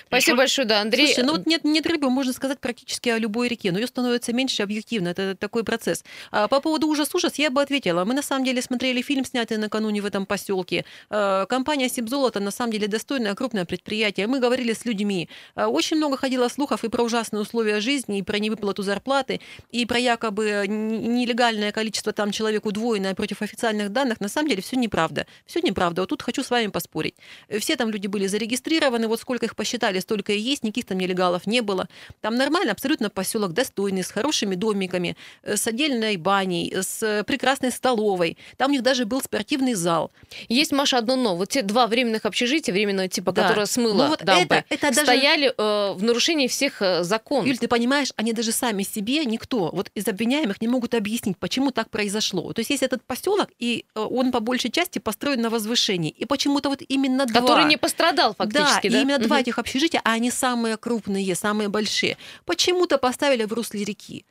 Спасибо 0.07 0.37
большое, 0.37 0.67
да, 0.67 0.81
Андрей. 0.81 1.07
Слушайте, 1.07 1.23
ну 1.23 1.31
вот 1.33 1.45
нет, 1.47 1.63
нет 1.63 1.85
рыбы, 1.87 2.09
можно 2.09 2.33
сказать, 2.33 2.59
практически 2.59 3.09
о 3.09 3.17
любой 3.17 3.47
реке, 3.47 3.71
но 3.71 3.79
ее 3.79 3.87
становится 3.87 4.33
меньше 4.33 4.63
объективно, 4.63 5.09
это 5.09 5.35
такой 5.35 5.63
процесс. 5.63 6.03
А 6.31 6.47
по 6.47 6.61
поводу 6.61 6.87
ужас-ужас 6.87 7.35
я 7.35 7.49
бы 7.49 7.61
ответила. 7.61 8.05
Мы 8.05 8.13
на 8.13 8.21
самом 8.21 8.45
деле 8.45 8.61
смотрели 8.61 9.01
фильм, 9.01 9.25
снятый 9.25 9.57
накануне 9.57 10.01
в 10.01 10.05
этом 10.05 10.25
поселке. 10.25 10.85
А, 11.09 11.45
компания 11.45 11.89
Сибзолото 11.89 12.39
на 12.39 12.51
самом 12.51 12.71
деле 12.71 12.87
достойное 12.87 13.33
крупное 13.35 13.65
предприятие. 13.65 14.27
Мы 14.27 14.39
говорили 14.39 14.73
с 14.73 14.85
людьми. 14.85 15.29
А, 15.55 15.67
очень 15.67 15.97
много 15.97 16.17
ходило 16.17 16.47
слухов 16.47 16.83
и 16.83 16.89
про 16.89 17.03
ужасные 17.03 17.41
условия 17.41 17.79
жизни, 17.79 18.19
и 18.19 18.21
про 18.21 18.39
невыплату 18.39 18.83
зарплаты, 18.83 19.41
и 19.71 19.85
про 19.85 19.97
якобы 19.99 20.65
нелегальное 20.67 21.71
количество 21.71 22.13
там 22.13 22.31
человек 22.31 22.65
удвоенное 22.65 23.15
против 23.15 23.41
официальных 23.41 23.91
данных. 23.91 24.21
На 24.21 24.29
самом 24.29 24.49
деле 24.49 24.61
все 24.61 24.75
неправда. 24.75 25.25
Все 25.45 25.59
неправда. 25.61 26.01
Вот 26.01 26.09
тут 26.09 26.21
хочу 26.21 26.43
с 26.43 26.49
вами 26.49 26.67
поспорить. 26.67 27.15
Все 27.59 27.75
там 27.75 27.89
люди 27.89 28.07
были 28.07 28.27
зарегистрированы, 28.27 29.07
вот 29.07 29.19
сколько 29.19 29.45
их 29.45 29.55
посчитали 29.55 29.70
посчитали, 29.71 29.99
столько 29.99 30.33
и 30.33 30.39
есть, 30.39 30.63
никаких 30.63 30.85
там 30.85 30.97
нелегалов 30.97 31.47
не 31.47 31.61
было. 31.61 31.87
Там 32.21 32.35
нормально, 32.35 32.71
абсолютно 32.71 33.09
поселок 33.09 33.53
достойный, 33.53 34.03
с 34.03 34.11
хорошими 34.11 34.55
домиками, 34.55 35.15
э, 35.43 35.55
с 35.55 35.67
отдельной 35.67 36.17
баней, 36.17 36.73
с 36.75 37.23
прекрасной 37.25 37.71
столовой. 37.71 38.37
Там 38.57 38.71
у 38.71 38.73
них 38.73 38.83
даже 38.83 39.05
был 39.05 39.21
спортивный 39.21 39.73
зал. 39.73 40.11
Есть, 40.49 40.71
Маша, 40.71 40.97
одно 40.97 41.15
но. 41.15 41.35
Вот 41.35 41.49
те 41.49 41.61
два 41.61 41.87
временных 41.87 42.25
общежития, 42.25 42.73
временного 42.73 43.07
типа, 43.07 43.31
да. 43.31 43.43
которое 43.43 43.65
смыло 43.65 44.03
ну, 44.03 44.07
вот 44.09 44.23
дамбы, 44.23 44.55
это, 44.55 44.65
это 44.69 44.95
даже... 44.95 45.01
стояли 45.01 45.53
э, 45.57 45.93
в 45.93 46.03
нарушении 46.03 46.47
всех 46.47 46.81
э, 46.81 47.03
законов. 47.03 47.47
Юль, 47.47 47.57
ты 47.57 47.67
понимаешь, 47.67 48.11
они 48.17 48.33
даже 48.33 48.51
сами 48.51 48.83
себе, 48.83 49.25
никто, 49.25 49.69
вот 49.71 49.89
из 49.95 50.07
обвиняемых 50.07 50.61
не 50.61 50.67
могут 50.67 50.93
объяснить, 50.93 51.37
почему 51.37 51.71
так 51.71 51.89
произошло. 51.89 52.51
То 52.53 52.59
есть 52.59 52.71
есть 52.71 52.83
этот 52.83 53.03
поселок, 53.03 53.49
и 53.59 53.85
э, 53.95 53.99
он 53.99 54.31
по 54.31 54.39
большей 54.39 54.71
части 54.71 54.99
построен 54.99 55.41
на 55.41 55.49
возвышении. 55.49 56.11
И 56.11 56.25
почему-то 56.25 56.69
вот 56.69 56.81
именно 56.87 57.25
два... 57.25 57.41
Который 57.41 57.65
не 57.65 57.77
пострадал 57.77 58.35
фактически, 58.37 58.89
да? 58.89 58.97
да? 58.97 59.01
именно 59.01 59.17
угу. 59.17 59.25
два 59.25 59.39
этих 59.39 59.57
общежития, 59.61 60.01
а 60.03 60.13
они 60.13 60.31
самые 60.31 60.77
крупные, 60.77 61.35
самые 61.35 61.69
большие, 61.69 62.17
почему-то 62.45 62.97
поставили 62.97 63.45
в 63.45 63.53
русле 63.53 63.83
реки. 63.83 64.25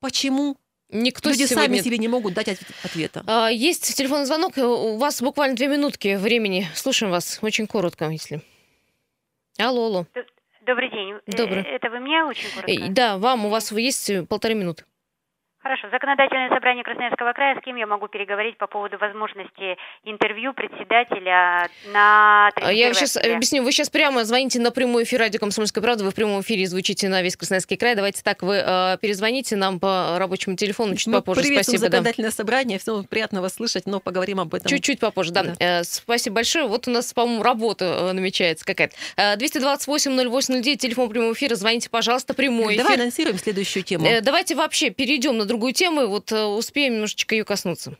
Почему? 0.00 0.56
Никто 0.92 1.30
Люди 1.30 1.46
сегодня... 1.46 1.76
сами 1.76 1.78
себе 1.78 1.98
не 1.98 2.08
могут 2.08 2.34
дать 2.34 2.48
ответа. 2.82 3.22
А, 3.26 3.48
есть 3.48 3.94
телефонный 3.96 4.24
звонок. 4.24 4.56
У 4.56 4.96
вас 4.96 5.22
буквально 5.22 5.54
две 5.54 5.68
минутки 5.68 6.16
времени. 6.16 6.66
Слушаем 6.74 7.12
вас 7.12 7.38
очень 7.42 7.66
коротко, 7.66 8.08
если. 8.08 8.42
Алло, 9.58 9.86
алло. 9.86 10.06
Добрый 10.66 10.90
день. 10.90 11.14
Добрый. 11.26 11.62
Э, 11.62 11.76
это 11.76 11.90
вы 11.90 12.00
меня 12.00 12.26
очень 12.26 12.50
коротко? 12.50 12.72
Э, 12.72 12.88
да, 12.88 13.18
вам. 13.18 13.46
У 13.46 13.50
вас 13.50 13.70
есть 13.72 14.10
полторы 14.28 14.54
минуты. 14.54 14.84
Хорошо. 15.62 15.88
Законодательное 15.92 16.48
собрание 16.48 16.82
Красноярского 16.82 17.34
края, 17.34 17.54
с 17.60 17.62
кем 17.62 17.76
я 17.76 17.86
могу 17.86 18.08
переговорить 18.08 18.56
по 18.56 18.66
поводу 18.66 18.96
возможности 18.96 19.76
интервью 20.04 20.54
председателя 20.54 21.68
на 21.92 22.48
а 22.56 22.72
Я 22.72 22.94
сейчас 22.94 23.18
объясню. 23.18 23.62
Вы 23.62 23.70
сейчас 23.72 23.90
прямо 23.90 24.24
звоните 24.24 24.58
на 24.58 24.70
прямой 24.70 25.04
эфир 25.04 25.20
радио 25.20 25.38
«Комсомольская 25.38 25.82
правда». 25.82 26.04
Вы 26.04 26.12
в 26.12 26.14
прямом 26.14 26.40
эфире 26.40 26.66
звучите 26.66 27.10
на 27.10 27.20
весь 27.20 27.36
Красноярский 27.36 27.76
край. 27.76 27.94
Давайте 27.94 28.22
так, 28.22 28.42
вы 28.42 28.62
э, 28.64 28.96
перезвоните 29.02 29.54
нам 29.56 29.80
по 29.80 30.16
рабочему 30.18 30.56
телефону 30.56 30.96
чуть 30.96 31.08
Мы 31.08 31.18
попозже. 31.18 31.42
Спасибо. 31.52 31.76
законодательное 31.76 32.30
да. 32.30 32.36
собрание. 32.36 32.78
Всего 32.78 33.02
приятного 33.02 33.48
слышать, 33.48 33.84
но 33.84 34.00
поговорим 34.00 34.40
об 34.40 34.54
этом. 34.54 34.66
Чуть-чуть 34.66 34.98
попозже, 34.98 35.30
да. 35.30 35.42
да. 35.42 35.80
Э, 35.80 35.84
спасибо 35.84 36.36
большое. 36.36 36.66
Вот 36.68 36.88
у 36.88 36.90
нас, 36.90 37.12
по-моему, 37.12 37.42
работа 37.42 37.84
э, 37.84 38.12
намечается 38.12 38.64
какая-то. 38.64 38.96
Э, 39.16 39.36
228-08-09, 39.36 40.76
телефон 40.76 41.10
прямого 41.10 41.34
эфира. 41.34 41.54
Звоните, 41.54 41.90
пожалуйста, 41.90 42.32
прямой 42.32 42.78
Давай 42.78 42.94
эфир. 42.94 43.02
анонсируем 43.02 43.38
следующую 43.38 43.82
тему. 43.82 44.06
Э, 44.06 44.22
давайте 44.22 44.54
вообще 44.54 44.88
перейдем 44.88 45.36
на 45.36 45.49
другую 45.50 45.72
тему. 45.72 46.06
Вот 46.06 46.30
э, 46.30 46.44
успеем 46.44 46.94
немножечко 46.94 47.34
ее 47.34 47.44
коснуться. 47.44 47.96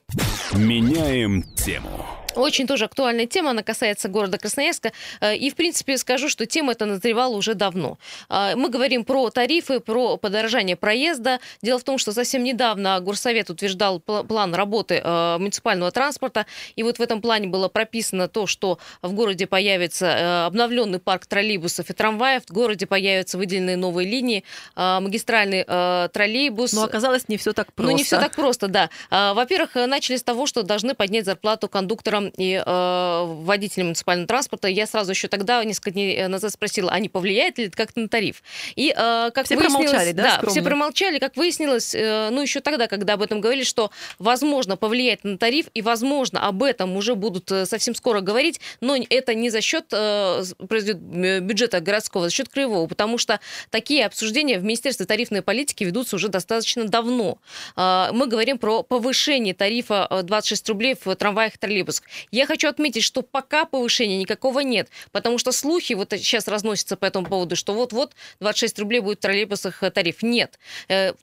Меняем 0.53 1.43
тему. 1.55 2.07
Очень 2.37 2.67
тоже 2.67 2.85
актуальная 2.85 3.27
тема, 3.27 3.51
она 3.51 3.63
касается 3.63 4.09
города 4.09 4.39
Красноярска. 4.39 4.93
Э, 5.21 5.37
и, 5.37 5.51
в 5.51 5.57
принципе, 5.57 5.99
скажу, 5.99 6.29
что 6.29 6.47
тема 6.47 6.73
эта 6.73 6.87
назревала 6.87 7.35
уже 7.35 7.55
давно. 7.55 7.99
Э, 8.29 8.55
мы 8.57 8.69
говорим 8.69 9.05
про 9.05 9.31
тарифы, 9.31 9.81
про 9.81 10.17
подорожание 10.17 10.77
проезда. 10.77 11.41
Дело 11.63 11.79
в 11.79 11.85
том, 11.85 11.99
что 11.99 12.13
совсем 12.13 12.45
недавно 12.45 13.01
Горсовет 13.01 13.51
утверждал 13.51 14.01
план 14.01 14.55
работы 14.55 15.01
э, 15.03 15.39
муниципального 15.39 15.91
транспорта. 15.91 16.47
И 16.77 16.83
вот 16.83 16.99
в 16.99 17.03
этом 17.03 17.21
плане 17.21 17.49
было 17.49 17.69
прописано 17.69 18.29
то, 18.29 18.47
что 18.47 18.79
в 19.03 19.13
городе 19.13 19.47
появится 19.47 20.47
обновленный 20.47 20.99
парк 20.99 21.27
троллейбусов 21.27 21.91
и 21.91 21.93
трамваев, 21.93 22.45
в 22.47 22.53
городе 22.53 22.87
появятся 22.87 23.39
выделенные 23.39 23.77
новые 23.77 24.09
линии, 24.09 24.45
магистральный 24.77 25.65
троллейбус. 25.65 26.73
Но 26.73 26.85
оказалось 26.85 27.29
не 27.29 27.37
все 27.37 27.53
так 27.53 27.73
просто. 27.73 27.91
Ну, 27.91 27.97
не 27.97 28.05
все 28.05 28.19
так 28.19 28.35
просто, 28.35 28.69
да. 28.69 28.91
Во-первых, 29.11 29.75
начали 29.75 30.17
с 30.17 30.23
того, 30.23 30.47
что 30.47 30.63
должны 30.63 30.95
поднять 30.95 31.25
зарплату 31.25 31.69
кондукторам 31.69 32.20
оператором 32.21 32.33
и 32.37 32.63
э, 32.65 33.25
водителем 33.45 33.87
муниципального 33.87 34.27
транспорта. 34.27 34.69
Я 34.69 34.87
сразу 34.87 35.11
еще 35.11 35.29
тогда, 35.29 35.63
несколько 35.65 35.91
дней 35.91 36.27
назад 36.29 36.53
спросила, 36.53 36.91
а 36.91 36.99
не 36.99 37.09
повлияет 37.09 37.59
ли 37.59 37.67
это 37.67 37.77
как-то 37.77 38.01
на 38.01 38.09
тариф? 38.09 38.43
И 38.77 38.95
э, 38.97 39.31
как 39.35 39.47
все 39.47 39.57
промолчали, 39.57 40.13
да? 40.13 40.41
Да, 40.43 40.51
все 40.51 40.63
промолчали. 40.63 41.19
Как 41.19 41.37
выяснилось, 41.37 41.95
э, 41.95 42.29
ну 42.31 42.43
еще 42.43 42.61
тогда, 42.61 42.87
когда 42.87 43.15
об 43.15 43.23
этом 43.23 43.41
говорили, 43.41 43.65
что 43.65 43.91
возможно 44.19 44.77
повлиять 44.77 45.25
на 45.25 45.39
тариф, 45.39 45.67
и 45.75 45.83
возможно 45.83 46.47
об 46.47 46.63
этом 46.63 46.97
уже 46.97 47.15
будут 47.15 47.51
э, 47.51 47.67
совсем 47.67 47.95
скоро 47.95 48.21
говорить, 48.21 48.61
но 48.81 48.97
это 49.09 49.35
не 49.35 49.51
за 49.51 49.61
счет 49.61 49.87
э, 49.93 50.43
бюджета 50.61 51.81
городского, 51.81 52.27
а 52.27 52.29
за 52.29 52.35
счет 52.35 52.49
краевого, 52.49 52.87
потому 52.87 53.19
что 53.19 53.41
такие 53.71 54.05
обсуждения 54.07 54.59
в 54.59 54.65
Министерстве 54.65 55.07
тарифной 55.07 55.43
политики 55.43 55.85
ведутся 55.85 56.17
уже 56.17 56.29
достаточно 56.29 56.85
давно. 56.85 57.39
Э, 57.77 58.09
мы 58.13 58.27
говорим 58.27 58.59
про 58.59 58.83
повышение 58.83 59.55
тарифа 59.55 60.09
26 60.23 60.69
рублей 60.69 60.97
в 61.03 61.15
трамваях 61.17 61.55
и 61.55 61.59
троллейбусах. 61.59 62.05
Я 62.31 62.47
хочу 62.47 62.69
отметить, 62.69 63.05
что 63.05 63.23
пока 63.23 63.65
повышения 63.65 64.19
никакого 64.19 64.61
нет, 64.61 64.89
потому 65.13 65.39
что 65.39 65.53
слухи 65.53 65.95
вот 65.95 66.11
сейчас 66.11 66.49
разносятся 66.49 66.97
по 66.97 67.05
этому 67.05 67.27
поводу, 67.27 67.57
что 67.57 67.75
вот-вот 67.75 68.13
26 68.41 68.79
рублей 68.81 69.01
будет 69.01 69.19
в 69.19 69.23
троллейбусах 69.23 69.83
тариф. 69.93 70.23
Нет. 70.23 70.59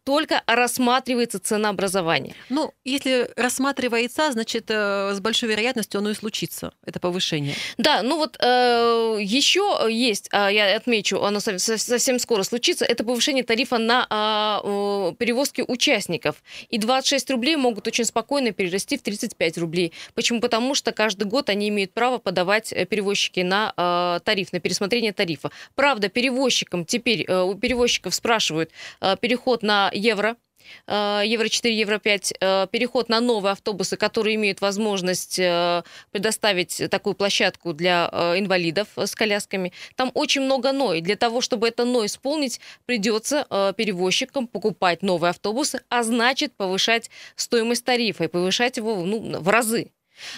Только 0.03 0.43
рассматривается 0.47 1.39
ценообразование. 1.39 2.35
Ну, 2.49 2.73
если 2.83 3.29
рассматривается, 3.35 4.31
значит, 4.31 4.69
с 4.69 5.19
большой 5.19 5.49
вероятностью 5.49 5.99
оно 5.99 6.11
и 6.11 6.13
случится, 6.13 6.73
это 6.85 6.99
повышение. 6.99 7.55
Да, 7.77 8.01
ну 8.03 8.17
вот 8.17 8.37
э, 8.39 9.17
еще 9.21 9.87
есть, 9.89 10.29
э, 10.31 10.49
я 10.51 10.75
отмечу, 10.75 11.21
оно 11.21 11.39
совсем 11.39 12.19
скоро 12.19 12.43
случится, 12.43 12.85
это 12.85 13.03
повышение 13.03 13.43
тарифа 13.43 13.77
на 13.77 14.07
э, 14.63 15.13
перевозки 15.17 15.63
участников. 15.67 16.43
И 16.69 16.77
26 16.77 17.31
рублей 17.31 17.55
могут 17.55 17.87
очень 17.87 18.05
спокойно 18.05 18.51
перерасти 18.51 18.97
в 18.97 19.01
35 19.01 19.57
рублей. 19.57 19.93
Почему? 20.13 20.39
Потому 20.39 20.75
что 20.77 20.91
каждый 20.91 21.25
год 21.25 21.49
они 21.49 21.69
имеют 21.69 21.93
право 21.93 22.17
подавать 22.17 22.71
э, 22.71 22.85
перевозчики 22.85 23.41
на 23.41 23.73
э, 23.75 24.19
тариф, 24.23 24.53
на 24.53 24.59
пересмотрение 24.59 25.13
тарифа. 25.13 25.51
Правда, 25.75 26.09
перевозчикам 26.09 26.85
теперь, 26.85 27.25
э, 27.27 27.41
у 27.41 27.55
перевозчиков 27.55 28.15
спрашивают 28.15 28.71
э, 29.01 29.15
переход 29.19 29.63
на 29.63 29.91
евро, 29.93 30.37
Э, 30.87 31.21
евро 31.25 31.47
4, 31.49 31.75
евро 31.75 31.99
5, 31.99 32.33
э, 32.39 32.67
переход 32.71 33.09
на 33.09 33.19
новые 33.19 33.53
автобусы, 33.53 33.97
которые 33.97 34.35
имеют 34.35 34.61
возможность 34.61 35.37
предоставить 36.11 36.81
такую 36.89 37.13
площадку 37.15 37.73
для 37.73 38.09
инвалидов 38.37 38.87
с 38.95 39.15
колясками. 39.15 39.73
Там 39.95 40.11
очень 40.13 40.41
много 40.41 40.71
«но». 40.71 40.93
И 40.93 41.01
для 41.01 41.15
того, 41.15 41.41
чтобы 41.41 41.67
это 41.67 41.85
«но» 41.85 42.05
исполнить, 42.05 42.59
придется 42.85 43.45
перевозчикам 43.77 44.47
покупать 44.47 45.01
новые 45.03 45.31
автобусы, 45.31 45.81
а 45.89 46.03
значит 46.03 46.53
повышать 46.55 47.09
стоимость 47.35 47.85
тарифа 47.85 48.25
и 48.25 48.27
повышать 48.27 48.77
его 48.77 48.95
ну, 48.95 49.39
в 49.39 49.49
разы. 49.49 49.91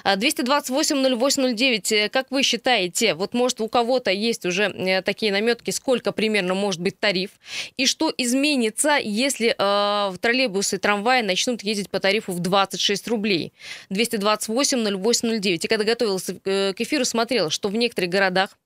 228-08-09, 0.04 1.92
а, 1.92 1.96
э, 1.96 2.10
как 2.10 2.32
вы 2.32 2.44
считаете, 2.44 3.14
вот 3.14 3.34
может 3.34 3.62
у 3.62 3.68
кого-то 3.68 4.12
есть 4.12 4.46
уже 4.46 4.64
э, 4.64 5.02
такие 5.02 5.32
наметки, 5.32 5.72
сколько 5.72 6.12
примерно 6.12 6.54
может 6.54 6.82
быть 6.82 7.00
тариф, 7.00 7.32
и 7.78 7.86
что 7.86 8.14
изменится, 8.18 8.98
если 9.02 9.56
э, 9.58 10.18
троллейбусы 10.18 10.78
и 10.78 10.80
трамваи 10.80 11.22
начнут 11.22 11.64
ездить 11.64 11.90
по 11.90 12.00
тарифу 12.00 12.32
в 12.32 12.40
26 12.40 13.08
рублей? 13.08 13.54
228-08-09. 13.90 15.60
И 15.64 15.68
когда 15.68 15.84
готовился 15.84 16.40
э, 16.46 16.74
к 16.74 16.82
эфиру, 16.82 17.06
смотрела, 17.06 17.50
что 17.50 17.70
в 17.70 17.76
некоторых 17.76 18.10
городах 18.10 18.58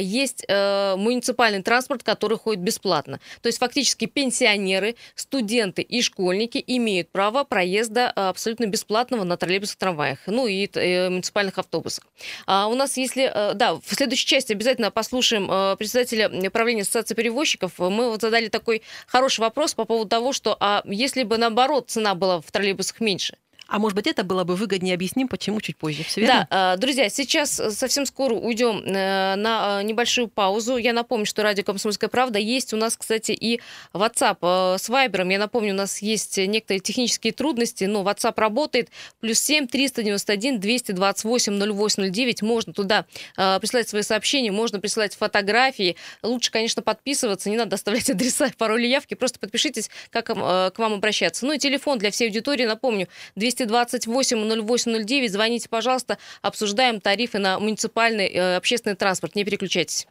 есть 0.00 0.44
э, 0.48 0.96
муниципальный 0.96 1.62
транспорт, 1.62 2.02
который 2.02 2.38
ходит 2.38 2.62
бесплатно. 2.62 3.20
То 3.40 3.48
есть 3.48 3.58
фактически 3.58 4.06
пенсионеры, 4.06 4.96
студенты 5.14 5.82
и 5.82 6.02
школьники 6.02 6.62
имеют 6.66 7.10
право 7.10 7.44
проезда 7.44 8.10
абсолютно 8.10 8.66
бесплатного 8.66 9.24
на 9.24 9.36
троллейбусах, 9.36 9.76
трамваях, 9.76 10.18
ну 10.26 10.46
и 10.46 10.68
э, 10.72 11.08
муниципальных 11.08 11.58
автобусах. 11.58 12.04
А 12.46 12.68
у 12.68 12.74
нас, 12.74 12.96
если, 12.96 13.30
э, 13.32 13.54
да, 13.54 13.74
в 13.74 13.94
следующей 13.94 14.26
части 14.26 14.52
обязательно 14.52 14.90
послушаем 14.90 15.76
председателя 15.76 16.50
правления 16.50 16.82
ассоциации 16.82 17.14
перевозчиков. 17.14 17.78
Мы 17.78 18.10
вот 18.10 18.20
задали 18.20 18.48
такой 18.48 18.82
хороший 19.06 19.40
вопрос 19.40 19.74
по 19.74 19.84
поводу 19.84 20.08
того, 20.08 20.32
что 20.32 20.56
а 20.60 20.82
если 20.84 21.22
бы 21.22 21.38
наоборот 21.38 21.90
цена 21.90 22.14
была 22.14 22.40
в 22.40 22.50
троллейбусах 22.50 23.00
меньше, 23.00 23.36
а 23.68 23.78
может 23.78 23.96
быть, 23.96 24.06
это 24.06 24.24
было 24.24 24.44
бы 24.44 24.54
выгоднее, 24.56 24.94
объясним, 24.94 25.28
почему 25.28 25.60
чуть 25.60 25.76
позже. 25.76 26.04
Все 26.04 26.20
верно? 26.20 26.46
Да, 26.50 26.76
друзья, 26.76 27.08
сейчас 27.08 27.60
совсем 27.70 28.04
скоро 28.06 28.34
уйдем 28.34 28.82
э, 28.84 29.34
на 29.36 29.80
э, 29.80 29.84
небольшую 29.84 30.28
паузу. 30.28 30.76
Я 30.76 30.92
напомню, 30.92 31.26
что 31.26 31.42
радио 31.42 31.64
«Комсомольская 31.64 32.10
правда» 32.10 32.38
есть 32.38 32.74
у 32.74 32.76
нас, 32.76 32.96
кстати, 32.96 33.32
и 33.32 33.60
WhatsApp 33.94 34.38
э, 34.42 34.78
с 34.78 34.90
Viber. 34.90 35.30
Я 35.30 35.38
напомню, 35.38 35.72
у 35.72 35.76
нас 35.76 36.02
есть 36.02 36.36
некоторые 36.38 36.80
технические 36.80 37.32
трудности, 37.32 37.84
но 37.84 38.02
WhatsApp 38.02 38.34
работает. 38.36 38.90
Плюс 39.20 39.38
7 39.38 39.68
391 39.68 40.60
228 40.60 41.72
0809. 41.72 42.42
Можно 42.42 42.72
туда 42.72 43.06
присылать 43.36 43.88
свои 43.88 44.02
сообщения, 44.02 44.52
можно 44.52 44.80
присылать 44.80 45.14
фотографии. 45.14 45.96
Лучше, 46.22 46.50
конечно, 46.50 46.82
подписываться, 46.82 47.48
не 47.48 47.56
надо 47.56 47.76
оставлять 47.76 48.10
адреса 48.10 48.50
пароли 48.58 48.86
явки. 48.86 49.14
Просто 49.14 49.38
подпишитесь, 49.38 49.88
как 50.10 50.26
к 50.26 50.72
вам 50.76 50.92
обращаться. 50.94 51.46
Ну 51.46 51.52
и 51.52 51.58
телефон 51.58 51.98
для 51.98 52.10
всей 52.10 52.28
аудитории, 52.28 52.64
напомню, 52.64 53.08
200 53.36 53.51
228 53.58 54.64
0809. 54.66 55.30
Звоните, 55.30 55.68
пожалуйста. 55.68 56.18
Обсуждаем 56.40 57.00
тарифы 57.00 57.38
на 57.38 57.58
муниципальный 57.58 58.28
э, 58.28 58.56
общественный 58.56 58.96
транспорт. 58.96 59.34
Не 59.34 59.44
переключайтесь. 59.44 60.06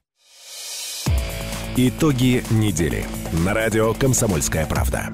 Итоги 1.77 2.43
недели. 2.51 3.05
На 3.45 3.53
радио 3.53 3.93
«Комсомольская 3.93 4.65
правда». 4.65 5.13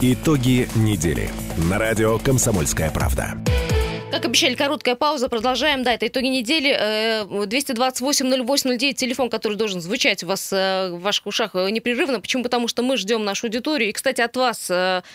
Итоги 0.00 0.66
недели. 0.76 1.28
На 1.68 1.78
радио 1.78 2.18
«Комсомольская 2.18 2.90
правда». 2.90 3.34
Как 4.10 4.24
обещали, 4.24 4.54
короткая 4.54 4.96
пауза. 4.96 5.28
Продолжаем. 5.28 5.84
Да, 5.84 5.94
это 5.94 6.08
итоги 6.08 6.26
недели. 6.26 6.76
228-08-09, 7.30 8.90
э, 8.90 8.92
телефон, 8.92 9.30
который 9.30 9.56
должен 9.56 9.80
звучать 9.80 10.24
у 10.24 10.26
вас 10.26 10.52
э, 10.52 10.90
в 10.90 11.00
ваших 11.00 11.28
ушах 11.28 11.54
э, 11.54 11.70
непрерывно. 11.70 12.20
Почему? 12.20 12.42
Потому 12.42 12.66
что 12.66 12.82
мы 12.82 12.96
ждем 12.96 13.24
нашу 13.24 13.46
аудиторию. 13.46 13.90
И, 13.90 13.92
кстати, 13.92 14.20
от 14.20 14.36
вас, 14.36 14.66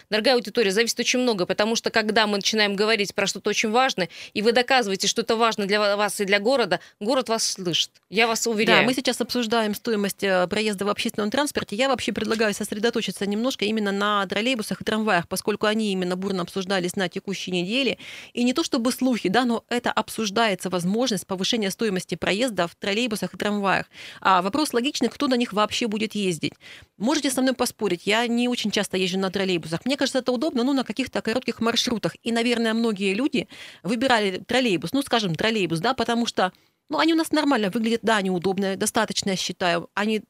дорогая 0.10 0.36
аудитория, 0.36 0.72
зависит 0.72 0.98
очень 0.98 1.20
много, 1.20 1.46
потому 1.46 1.75
что 1.75 1.90
когда 1.90 2.25
мы 2.25 2.38
начинаем 2.38 2.78
говорить 2.78 3.14
про 3.14 3.28
что-то 3.28 3.50
очень 3.50 3.70
важное, 3.70 4.08
и 4.34 4.42
вы 4.42 4.54
доказываете, 4.54 5.08
что 5.08 5.24
это 5.24 5.36
важно 5.36 5.66
для 5.66 5.98
вас 5.98 6.22
и 6.22 6.25
для 6.25 6.40
города, 6.40 6.80
город 7.02 7.28
вас 7.28 7.46
слышит. 7.46 7.90
Я 8.10 8.28
вас 8.28 8.48
уверяю. 8.48 8.82
Да, 8.82 8.86
мы 8.86 8.94
сейчас 8.94 9.20
обсуждаем 9.20 9.75
стоимость 9.75 10.24
проезда 10.50 10.86
в 10.86 10.90
общественном 10.90 11.32
транспорте. 11.32 11.75
Я 11.75 11.90
вообще 11.90 12.14
предлагаю 12.14 12.54
сосредоточиться 12.54 13.25
немножко 13.25 13.66
именно 13.66 13.92
на 13.92 14.25
троллейбусах 14.25 14.80
и 14.80 14.86
трамваях, 14.86 15.28
поскольку 15.28 15.66
они 15.66 15.92
именно 15.92 16.16
бурно 16.16 16.44
обсуждались 16.44 16.96
на 16.96 17.10
текущей 17.10 17.52
неделе. 17.52 17.98
И 18.34 18.44
не 18.44 18.54
то 18.54 18.64
чтобы 18.64 18.85
бы 18.86 18.92
слухи, 18.92 19.30
да, 19.30 19.46
но 19.46 19.65
это 19.68 19.92
обсуждается 19.92 20.70
возможность 20.70 21.25
повышения 21.25 21.72
стоимости 21.72 22.15
проезда 22.15 22.68
в 22.68 22.75
троллейбусах 22.75 23.34
и 23.34 23.38
трамваях. 23.38 23.88
А 24.22 24.42
вопрос 24.42 24.74
логичный, 24.74 25.10
кто 25.10 25.27
на 25.27 25.36
них 25.36 25.54
вообще 25.54 25.88
будет 25.88 26.13
ездить. 26.13 26.54
Можете 26.98 27.32
со 27.32 27.42
мной 27.42 27.56
поспорить, 27.56 28.06
я 28.06 28.27
не 28.27 28.48
очень 28.48 28.72
часто 28.72 28.98
езжу 28.98 29.18
на 29.18 29.32
троллейбусах. 29.32 29.86
Мне 29.86 29.98
кажется, 29.98 30.20
это 30.20 30.32
удобно, 30.32 30.63
ну, 30.63 30.74
на 30.74 30.84
каких-то 30.84 31.22
коротких 31.22 31.60
маршрутах. 31.60 32.15
И, 32.22 32.32
наверное, 32.32 32.74
многие 32.74 33.15
люди 33.15 33.48
выбирали 33.82 34.38
троллейбус, 34.38 34.94
ну, 34.94 35.01
скажем, 35.01 35.34
троллейбус, 35.34 35.80
да, 35.80 35.96
потому 35.96 36.27
что 36.27 36.54
ну, 36.89 37.00
они 37.00 37.13
у 37.13 37.18
нас 37.18 37.32
нормально 37.32 37.72
выглядят, 37.72 38.01
да, 38.04 38.18
они 38.18 38.30
удобные, 38.30 38.77
достаточно, 38.77 39.32
я 39.32 39.36
считаю. 39.36 39.89
Они 39.96 40.22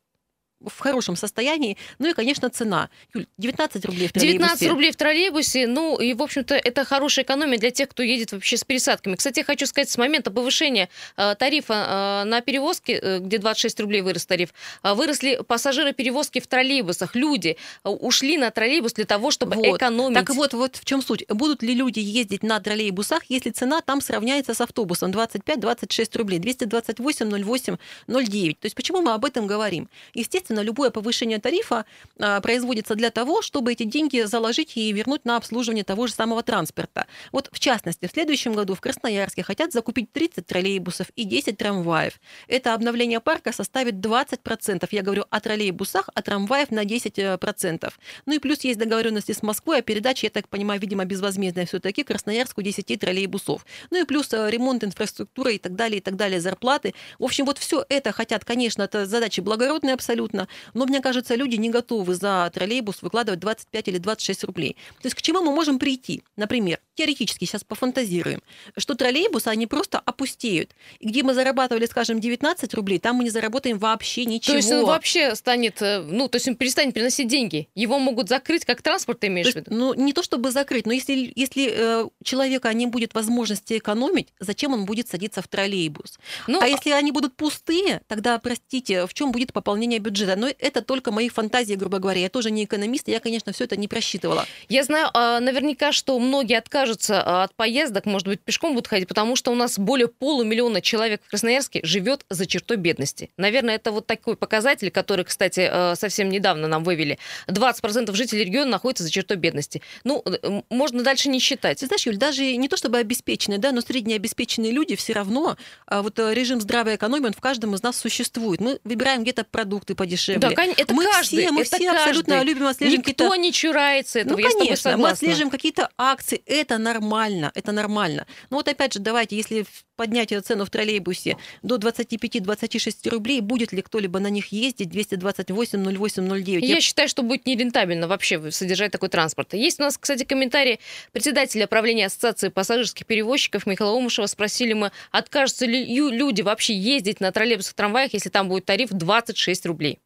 в 0.66 0.80
хорошем 0.80 1.16
состоянии. 1.16 1.78
Ну 2.00 2.10
и, 2.10 2.14
конечно, 2.14 2.50
цена. 2.50 2.90
Юль, 3.14 3.26
19 3.38 3.86
рублей 3.86 4.08
в 4.08 4.12
троллейбусе. 4.14 4.38
19 4.38 4.70
рублей 4.70 4.92
в 4.92 4.96
троллейбусе. 4.96 5.68
Ну 5.68 6.00
и, 6.00 6.14
в 6.14 6.22
общем-то, 6.22 6.56
это 6.56 6.86
хорошая 6.86 7.26
экономия 7.26 7.58
для 7.58 7.72
тех, 7.72 7.90
кто 7.90 8.04
едет 8.04 8.32
вообще 8.32 8.58
с 8.58 8.64
пересадками. 8.64 9.16
Кстати, 9.16 9.40
я 9.40 9.46
хочу 9.46 9.66
сказать, 9.66 9.90
с 9.90 9.98
момента 9.98 10.32
повышения 10.32 10.90
э, 11.18 11.36
тарифа 11.36 12.24
э, 12.24 12.28
на 12.28 12.42
перевозки, 12.42 13.00
э, 13.02 13.20
где 13.20 13.38
26 13.38 13.80
рублей 13.82 14.02
вырос 14.02 14.26
тариф, 14.26 14.50
э, 14.84 14.94
выросли 14.94 15.40
пассажиры 15.48 15.94
перевозки 15.94 16.40
в 16.40 16.48
троллейбусах. 16.48 17.16
Люди 17.16 17.58
э, 17.84 17.90
ушли 17.90 18.38
на 18.38 18.52
троллейбус 18.52 18.94
для 18.94 19.06
того, 19.06 19.32
чтобы 19.32 19.56
вот. 19.56 19.78
экономить. 19.78 20.16
Так 20.16 20.30
вот, 20.36 20.54
вот 20.54 20.76
в 20.76 20.86
чем 20.86 21.02
суть. 21.02 21.26
Будут 21.30 21.64
ли 21.64 21.74
люди 21.74 22.00
ездить 22.00 22.44
на 22.44 22.60
троллейбусах, 22.60 23.24
если 23.30 23.52
цена 23.52 23.82
там 23.82 24.02
сравняется 24.02 24.54
с 24.54 24.62
автобусом 24.62 25.12
25-26 25.12 26.18
рублей, 26.18 26.40
228, 26.40 27.44
08, 27.44 27.78
09. 28.08 28.60
То 28.60 28.66
есть 28.66 28.76
почему 28.76 29.02
мы 29.02 29.14
об 29.14 29.26
этом 29.26 29.48
говорим? 29.48 29.90
Естественно, 30.14 30.55
Естественно, 30.56 30.62
любое 30.62 30.90
повышение 30.90 31.40
тарифа 31.40 31.86
а, 32.18 32.40
производится 32.40 32.96
для 32.96 33.12
того, 33.12 33.42
чтобы 33.42 33.74
эти 33.74 33.84
деньги 33.84 34.22
заложить 34.22 34.78
и 34.78 34.94
вернуть 34.94 35.26
на 35.26 35.36
обслуживание 35.36 35.84
того 35.84 36.08
же 36.08 36.14
самого 36.14 36.44
транспорта. 36.44 37.08
Вот 37.34 37.50
в 37.52 37.60
частности, 37.60 38.08
в 38.08 38.12
следующем 38.12 38.54
году 38.54 38.74
в 38.74 38.80
Красноярске 38.80 39.44
хотят 39.44 39.74
закупить 39.74 40.12
30 40.14 40.46
троллейбусов 40.46 41.08
и 41.18 41.26
10 41.26 41.58
трамваев. 41.58 42.14
Это 42.48 42.74
обновление 42.74 43.20
парка 43.20 43.52
составит 43.52 43.96
20%. 43.96 44.88
Я 44.92 45.02
говорю 45.02 45.26
о 45.30 45.40
троллейбусах, 45.42 46.10
а 46.14 46.22
трамваев 46.22 46.72
на 46.72 46.86
10%. 46.86 47.94
Ну 48.26 48.34
и 48.34 48.40
плюс 48.40 48.64
есть 48.64 48.80
договоренности 48.80 49.34
с 49.34 49.44
Москвой 49.44 49.80
о 49.80 49.82
передаче, 49.82 50.28
я 50.28 50.32
так 50.32 50.48
понимаю, 50.48 50.80
видимо, 50.80 51.04
безвозмездной 51.04 51.66
все-таки 51.66 52.04
Красноярску 52.04 52.62
10 52.62 53.00
троллейбусов. 53.00 53.66
Ну 53.92 54.02
и 54.02 54.06
плюс 54.06 54.32
э, 54.32 54.50
ремонт 54.50 54.84
инфраструктуры 54.84 55.56
и 55.56 55.58
так 55.58 55.76
далее, 55.76 55.98
и 55.98 56.02
так 56.02 56.16
далее, 56.16 56.40
зарплаты. 56.40 56.94
В 57.20 57.24
общем, 57.26 57.46
вот 57.46 57.58
все 57.58 57.86
это 57.90 58.14
хотят, 58.14 58.46
конечно, 58.46 58.84
это 58.84 59.06
задачи 59.06 59.42
благородные 59.42 59.96
абсолютно, 59.96 60.35
абсолютно. 60.36 60.48
Но 60.74 60.86
мне 60.86 61.02
кажется, 61.02 61.36
люди 61.36 61.56
не 61.56 61.70
готовы 61.70 62.16
за 62.16 62.50
троллейбус 62.54 63.02
выкладывать 63.02 63.40
25 63.40 63.88
или 63.88 63.98
26 63.98 64.44
рублей. 64.46 64.76
То 65.02 65.08
есть 65.08 65.16
к 65.16 65.22
чему 65.22 65.42
мы 65.42 65.52
можем 65.52 65.80
прийти? 65.80 66.24
Например, 66.36 66.80
теоретически 66.96 67.46
сейчас 67.46 67.64
пофантазируем, 67.64 68.42
что 68.78 68.96
троллейбусы, 68.96 69.48
они 69.48 69.68
просто 69.68 70.00
опустеют. 70.00 70.72
И 71.00 71.08
где 71.08 71.24
мы 71.24 71.34
зарабатывали, 71.34 71.86
скажем, 71.86 72.20
19 72.20 72.74
рублей, 72.74 73.00
там 73.00 73.18
мы 73.18 73.24
не 73.24 73.30
заработаем 73.30 73.78
вообще 73.78 74.26
ничего. 74.26 74.54
То 74.54 74.58
есть 74.58 74.72
он 74.72 74.86
вообще 74.86 75.36
станет, 75.36 75.82
э, 75.82 76.02
ну, 76.02 76.28
то 76.28 76.38
есть 76.38 76.48
он 76.48 76.56
перестанет 76.56 76.94
приносить 76.94 77.28
деньги. 77.28 77.68
Его 77.76 78.00
могут 78.00 78.30
закрыть 78.30 78.66
как 78.66 78.82
транспорт, 78.82 79.20
ты 79.20 79.28
имеешь 79.28 79.48
есть, 79.48 79.58
в 79.58 79.62
виду? 79.62 79.76
Ну, 79.76 79.94
не 79.94 80.14
то 80.14 80.24
чтобы 80.24 80.52
закрыть, 80.52 80.86
но 80.86 80.94
если, 80.94 81.32
если 81.36 81.72
э, 81.72 82.06
человека 82.24 82.74
не 82.74 82.88
будет 82.88 83.14
возможности 83.14 83.78
экономить, 83.78 84.30
зачем 84.40 84.74
он 84.74 84.86
будет 84.86 85.08
садиться 85.08 85.42
в 85.42 85.48
троллейбус? 85.48 86.20
Ну, 86.48 86.62
а 86.62 86.68
если 86.68 86.92
они 86.92 87.12
будут 87.12 87.36
пустые, 87.36 88.02
тогда, 88.08 88.38
простите, 88.40 89.06
в 89.08 89.14
чем 89.14 89.32
будет 89.32 89.54
пополнение 89.54 90.00
бюджета? 90.00 90.25
Но 90.36 90.48
это 90.48 90.82
только 90.82 91.12
мои 91.12 91.30
фантазии, 91.30 91.76
грубо 91.76 92.00
говоря. 92.00 92.22
Я 92.22 92.30
тоже 92.30 92.52
не 92.52 92.64
экономист, 92.64 93.08
я, 93.08 93.20
конечно, 93.20 93.52
все 93.54 93.66
это 93.66 93.76
не 93.78 93.88
просчитывала. 93.88 94.46
Я 94.70 94.84
знаю 94.84 95.10
а, 95.14 95.40
наверняка, 95.40 95.92
что 95.92 96.18
многие 96.20 96.58
откажутся 96.58 97.22
а, 97.22 97.44
от 97.44 97.56
поездок, 97.56 98.06
может 98.06 98.28
быть, 98.28 98.42
пешком 98.42 98.74
будут 98.74 98.88
ходить, 98.88 99.08
потому 99.08 99.36
что 99.36 99.52
у 99.52 99.56
нас 99.56 99.78
более 99.78 100.08
полумиллиона 100.08 100.82
человек 100.82 101.22
в 101.26 101.30
Красноярске 101.30 101.82
живет 101.84 102.26
за 102.30 102.46
чертой 102.46 102.78
бедности. 102.78 103.30
Наверное, 103.38 103.76
это 103.76 103.92
вот 103.92 104.08
такой 104.08 104.36
показатель, 104.36 104.92
который, 104.92 105.26
кстати, 105.26 105.70
э, 105.72 105.96
совсем 105.96 106.30
недавно 106.30 106.68
нам 106.68 106.84
вывели. 106.84 107.20
20% 107.48 108.14
жителей 108.16 108.46
региона 108.46 108.72
находятся 108.72 109.04
за 109.04 109.12
чертой 109.12 109.38
бедности. 109.38 109.82
Ну, 110.04 110.24
можно 110.70 111.04
дальше 111.04 111.30
не 111.30 111.40
считать. 111.40 111.80
Ты 111.80 111.88
знаешь, 111.88 112.06
Юль, 112.06 112.18
даже 112.18 112.56
не 112.56 112.68
то 112.68 112.78
чтобы 112.78 112.98
обеспеченные, 112.98 113.60
да, 113.60 113.72
но 113.72 113.82
среднеобеспеченные 113.82 114.72
люди 114.72 114.96
все 114.96 115.14
равно, 115.14 115.58
а 115.88 116.02
вот 116.02 116.18
э, 116.20 116.34
режим 116.34 116.62
здравой 116.62 116.96
экономии, 116.96 117.28
он 117.28 117.34
в 117.34 117.42
каждом 117.42 117.76
из 117.76 117.84
нас 117.84 117.98
существует. 117.98 118.62
Мы 118.62 118.80
выбираем 118.84 119.24
где-то 119.24 119.44
продукты 119.44 119.96
подешевле. 120.16 120.40
Да, 120.40 120.64
это 120.78 120.94
мы 120.94 121.06
каждый, 121.06 121.44
все, 121.44 121.52
мы 121.52 121.62
это 121.62 121.76
все 121.76 121.86
каждый. 121.86 122.02
абсолютно 122.02 122.44
любим 122.44 122.68
отслеживаем 122.68 123.04
Никто 123.08 123.36
не 123.36 123.54
чурается 123.54 124.20
этого, 124.20 124.38
ну, 124.38 124.44
я 124.44 124.50
конечно, 124.50 124.98
мы 124.98 125.10
отслеживаем 125.10 125.50
какие-то 125.50 125.90
акции, 125.98 126.42
это 126.46 126.78
нормально, 126.78 127.52
это 127.56 127.72
нормально. 127.72 128.26
Но 128.50 128.58
вот 128.58 128.68
опять 128.68 128.94
же, 128.94 129.00
давайте, 129.00 129.36
если 129.36 129.66
поднять 129.96 130.34
цену 130.46 130.66
в 130.66 130.70
троллейбусе 130.70 131.38
до 131.62 131.78
25-26 131.78 133.10
рублей, 133.10 133.42
будет 133.42 133.72
ли 133.72 133.82
кто-либо 133.82 134.20
на 134.20 134.28
них 134.28 134.48
ездить 134.48 134.90
228 134.90 135.98
08 135.98 136.28
09? 136.28 136.64
Я, 136.64 136.76
Я 136.76 136.82
считаю, 136.82 137.08
что 137.08 137.24
будет 137.24 137.46
нерентабельно 137.46 138.08
вообще 138.08 138.52
содержать 138.52 138.92
такой 138.92 139.10
транспорт. 139.10 139.54
Есть 139.54 139.80
у 139.80 139.84
нас, 139.84 139.98
кстати, 139.98 140.24
комментарий 140.24 140.80
председателя 141.12 141.68
правления 141.68 142.08
Ассоциации 142.08 142.50
пассажирских 142.50 143.06
перевозчиков 143.06 143.66
Михаила 143.66 143.94
Умышева. 143.94 144.26
Спросили 144.26 144.74
мы, 144.74 144.92
откажутся 145.12 145.66
ли 145.66 145.86
люди 145.86 146.42
вообще 146.42 146.76
ездить 146.76 147.22
на 147.22 147.32
троллейбусах, 147.32 147.74
трамваях, 147.74 148.14
если 148.14 148.30
там 148.30 148.50
будет 148.50 148.66
тариф 148.66 148.90
26 148.90 149.66
рублей. 149.66 150.00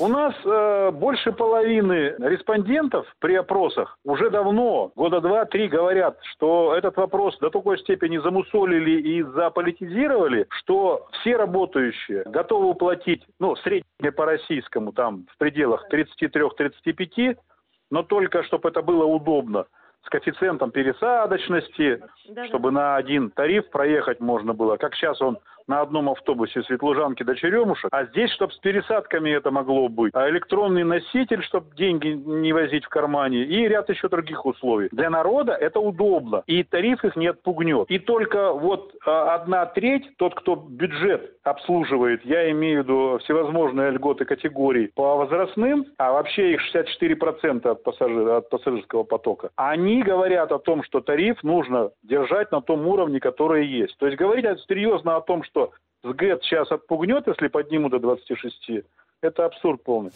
У 0.00 0.06
нас 0.06 0.32
э, 0.44 0.90
больше 0.92 1.32
половины 1.32 2.14
респондентов 2.18 3.04
при 3.18 3.34
опросах 3.34 3.98
уже 4.04 4.30
давно, 4.30 4.92
года 4.94 5.20
два-три, 5.20 5.66
говорят, 5.66 6.18
что 6.34 6.74
этот 6.76 6.96
вопрос 6.96 7.36
до 7.38 7.50
такой 7.50 7.78
степени 7.80 8.18
замусолили 8.18 9.00
и 9.00 9.22
заполитизировали, 9.22 10.46
что 10.50 11.08
все 11.12 11.36
работающие 11.36 12.22
готовы 12.26 12.68
уплатить, 12.68 13.24
ну, 13.40 13.56
среднее 13.56 14.12
по 14.14 14.24
российскому, 14.24 14.92
там, 14.92 15.26
в 15.34 15.38
пределах 15.38 15.84
33-35, 15.92 17.36
но 17.90 18.04
только, 18.04 18.44
чтобы 18.44 18.68
это 18.68 18.82
было 18.82 19.04
удобно 19.04 19.66
с 20.04 20.08
коэффициентом 20.10 20.70
пересадочности, 20.70 22.00
да, 22.28 22.46
чтобы 22.46 22.70
да. 22.70 22.74
на 22.74 22.96
один 22.96 23.30
тариф 23.30 23.68
проехать 23.70 24.20
можно 24.20 24.54
было. 24.54 24.76
Как 24.76 24.94
сейчас 24.94 25.20
он 25.20 25.38
на 25.68 25.82
одном 25.82 26.08
автобусе 26.08 26.62
Светлужанки 26.62 27.22
до 27.22 27.36
Черемушек, 27.36 27.88
а 27.92 28.06
здесь, 28.06 28.32
чтобы 28.32 28.52
с 28.52 28.58
пересадками 28.58 29.30
это 29.30 29.50
могло 29.50 29.88
быть, 29.88 30.12
а 30.14 30.28
электронный 30.28 30.82
носитель, 30.82 31.42
чтобы 31.44 31.74
деньги 31.76 32.08
не 32.08 32.52
возить 32.52 32.84
в 32.84 32.88
кармане, 32.88 33.44
и 33.44 33.68
ряд 33.68 33.88
еще 33.90 34.08
других 34.08 34.44
условий. 34.46 34.88
Для 34.90 35.10
народа 35.10 35.52
это 35.52 35.78
удобно, 35.78 36.42
и 36.46 36.64
тариф 36.64 37.04
их 37.04 37.16
не 37.16 37.28
отпугнет. 37.28 37.90
И 37.90 37.98
только 37.98 38.52
вот 38.52 38.94
а, 39.06 39.34
одна 39.34 39.66
треть, 39.66 40.16
тот, 40.16 40.34
кто 40.34 40.56
бюджет 40.56 41.34
обслуживает, 41.44 42.24
я 42.24 42.50
имею 42.50 42.82
в 42.82 42.84
виду 42.84 43.18
всевозможные 43.22 43.90
льготы 43.90 44.24
категорий 44.24 44.90
по 44.94 45.16
возрастным, 45.16 45.86
а 45.98 46.12
вообще 46.12 46.54
их 46.54 46.60
64% 46.74 47.68
от, 47.68 47.82
пассажир, 47.82 48.28
от 48.28 48.48
пассажирского 48.48 49.02
потока, 49.02 49.50
они 49.56 50.02
говорят 50.02 50.50
о 50.52 50.58
том, 50.58 50.82
что 50.82 51.00
тариф 51.00 51.42
нужно 51.42 51.90
держать 52.02 52.50
на 52.52 52.62
том 52.62 52.86
уровне, 52.86 53.20
который 53.20 53.66
есть. 53.66 53.96
То 53.98 54.06
есть 54.06 54.18
говорить 54.18 54.46
серьезно 54.68 55.16
о 55.16 55.20
том, 55.20 55.42
что 55.42 55.57
что 55.58 55.72
СГЭТ 56.04 56.42
сейчас 56.44 56.70
отпугнет, 56.70 57.26
если 57.26 57.48
поднимут 57.48 57.92
до 57.92 57.98
26, 57.98 58.84
это 59.20 59.44
абсурд 59.44 59.82
полный. 59.82 60.12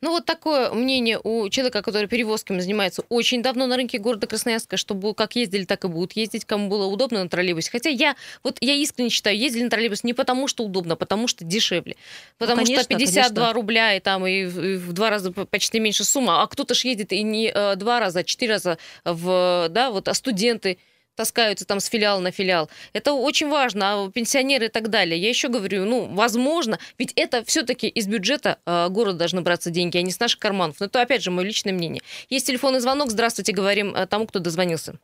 Ну, 0.00 0.10
вот 0.10 0.26
такое 0.26 0.72
мнение 0.72 1.20
у 1.22 1.48
человека, 1.48 1.80
который 1.80 2.08
перевозками 2.08 2.58
занимается 2.58 3.04
очень 3.08 3.40
давно 3.40 3.68
на 3.68 3.76
рынке 3.76 3.98
города 3.98 4.26
Красноярска, 4.26 4.76
чтобы 4.76 5.14
как 5.14 5.36
ездили, 5.36 5.64
так 5.64 5.84
и 5.84 5.88
будут 5.88 6.14
ездить, 6.14 6.44
кому 6.44 6.68
было 6.68 6.86
удобно 6.86 7.22
на 7.22 7.28
троллейбусе. 7.28 7.70
Хотя 7.70 7.88
я, 7.88 8.16
вот 8.42 8.58
я 8.60 8.74
искренне 8.74 9.10
считаю, 9.10 9.38
ездили 9.38 9.62
на 9.62 9.70
троллейбус 9.70 10.02
не 10.02 10.12
потому, 10.12 10.48
что 10.48 10.64
удобно, 10.64 10.94
а 10.94 10.96
потому 10.96 11.28
что 11.28 11.44
дешевле. 11.44 11.94
Потому 12.36 12.62
ну, 12.62 12.64
конечно, 12.64 12.82
что 12.82 12.98
52 12.98 13.28
конечно. 13.28 13.52
рубля 13.52 13.94
и 13.94 14.00
там 14.00 14.26
и 14.26 14.44
в, 14.44 14.64
и 14.64 14.76
в 14.76 14.92
два 14.92 15.10
раза 15.10 15.30
почти 15.30 15.78
меньше 15.78 16.02
сумма, 16.02 16.42
а 16.42 16.48
кто-то 16.48 16.74
же 16.74 16.88
едет 16.88 17.12
и 17.12 17.22
не 17.22 17.52
э, 17.54 17.76
два 17.76 18.00
раза, 18.00 18.20
а 18.20 18.24
четыре 18.24 18.54
раза 18.54 18.78
в, 19.04 19.68
да, 19.70 19.92
вот, 19.92 20.08
а 20.08 20.14
студенты 20.14 20.78
таскаются 21.16 21.66
там 21.66 21.80
с 21.80 21.86
филиала 21.86 22.20
на 22.20 22.30
филиал. 22.30 22.70
Это 22.92 23.12
очень 23.12 23.48
важно, 23.48 24.04
а 24.04 24.10
пенсионеры 24.10 24.66
и 24.66 24.68
так 24.68 24.88
далее. 24.88 25.20
Я 25.20 25.28
еще 25.28 25.48
говорю, 25.48 25.84
ну, 25.84 26.06
возможно, 26.14 26.78
ведь 26.98 27.12
это 27.16 27.44
все-таки 27.44 27.88
из 27.88 28.06
бюджета 28.06 28.58
э, 28.66 28.88
города 28.88 29.18
должны 29.18 29.42
браться 29.42 29.70
деньги, 29.70 29.98
а 29.98 30.02
не 30.02 30.10
с 30.10 30.20
наших 30.20 30.38
карманов. 30.38 30.80
Но 30.80 30.86
это, 30.86 31.00
опять 31.00 31.22
же, 31.22 31.30
мое 31.30 31.46
личное 31.46 31.72
мнение. 31.72 32.02
Есть 32.28 32.46
телефонный 32.46 32.80
звонок. 32.80 33.10
Здравствуйте, 33.10 33.52
говорим 33.52 33.94
э, 33.94 34.06
тому, 34.06 34.26
кто 34.26 34.38
дозвонился. 34.38 34.98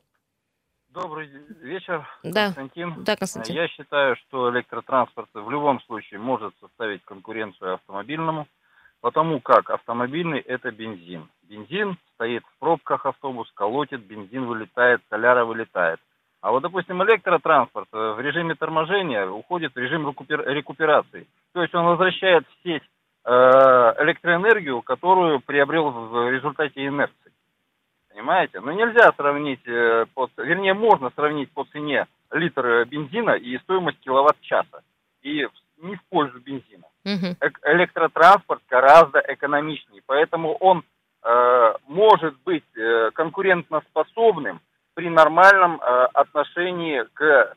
Добрый 0.89 1.31
вечер, 1.61 2.09
да. 2.25 2.47
Константин. 2.47 3.05
Да, 3.05 3.15
Константин. 3.15 3.55
Я 3.55 3.69
считаю, 3.69 4.17
что 4.17 4.51
электротранспорт 4.51 5.29
в 5.33 5.51
любом 5.51 5.81
случае 5.83 6.19
может 6.19 6.55
составить 6.61 7.05
конкуренцию 7.05 7.75
автомобильному, 7.75 8.49
потому 9.01 9.41
как 9.41 9.71
автомобильный– 9.71 10.41
это 10.47 10.71
бензин. 10.71 11.29
Бензин 11.49 11.97
стоит 12.15 12.45
в 12.45 12.59
пробках 12.59 13.07
автобус, 13.07 13.51
колотит, 13.55 14.01
бензин 14.01 14.47
вылетает, 14.47 15.01
соляра 15.09 15.45
вылетает. 15.45 16.01
А 16.41 16.53
вот, 16.53 16.63
допустим, 16.63 17.03
электротранспорт 17.03 17.89
э, 17.93 18.13
в 18.13 18.21
режиме 18.21 18.55
торможения 18.55 19.27
уходит 19.27 19.75
в 19.75 19.79
режим 19.79 20.09
рекуперации. 20.09 21.27
То 21.53 21.63
есть 21.63 21.75
он 21.75 21.87
возвращает 21.87 22.47
в 22.47 22.63
сеть 22.63 22.85
э, 23.25 23.31
электроэнергию, 23.31 24.83
которую 24.83 25.41
приобрел 25.41 25.91
в 25.91 26.31
результате 26.31 26.87
инерции. 26.87 27.33
Понимаете? 28.11 28.61
Но 28.61 28.73
нельзя 28.73 29.13
сравнить, 29.17 29.67
э, 29.67 30.07
по, 30.15 30.29
вернее, 30.37 30.75
можно 30.75 31.11
сравнить 31.11 31.51
по 31.51 31.65
цене 31.65 32.07
литр 32.31 32.85
бензина 32.85 33.31
и 33.31 33.59
стоимость 33.59 34.01
киловатт-часа. 34.01 34.83
И 35.23 35.47
не 35.79 35.97
в 35.97 36.05
пользу 36.09 36.39
бензина. 36.41 36.85
Угу. 37.05 37.37
Электротранспорт 37.65 38.63
гораздо 38.69 39.23
экономичнее, 39.27 40.03
поэтому 40.07 40.55
он 40.55 40.85
Э, 41.25 41.75
может 41.87 42.35
быть 42.45 42.65
э, 42.77 43.11
конкурентоспособным 43.13 44.61
при 44.95 45.11
нормальном 45.11 45.81
э, 45.81 46.05
отношении 46.15 47.05
к 47.15 47.55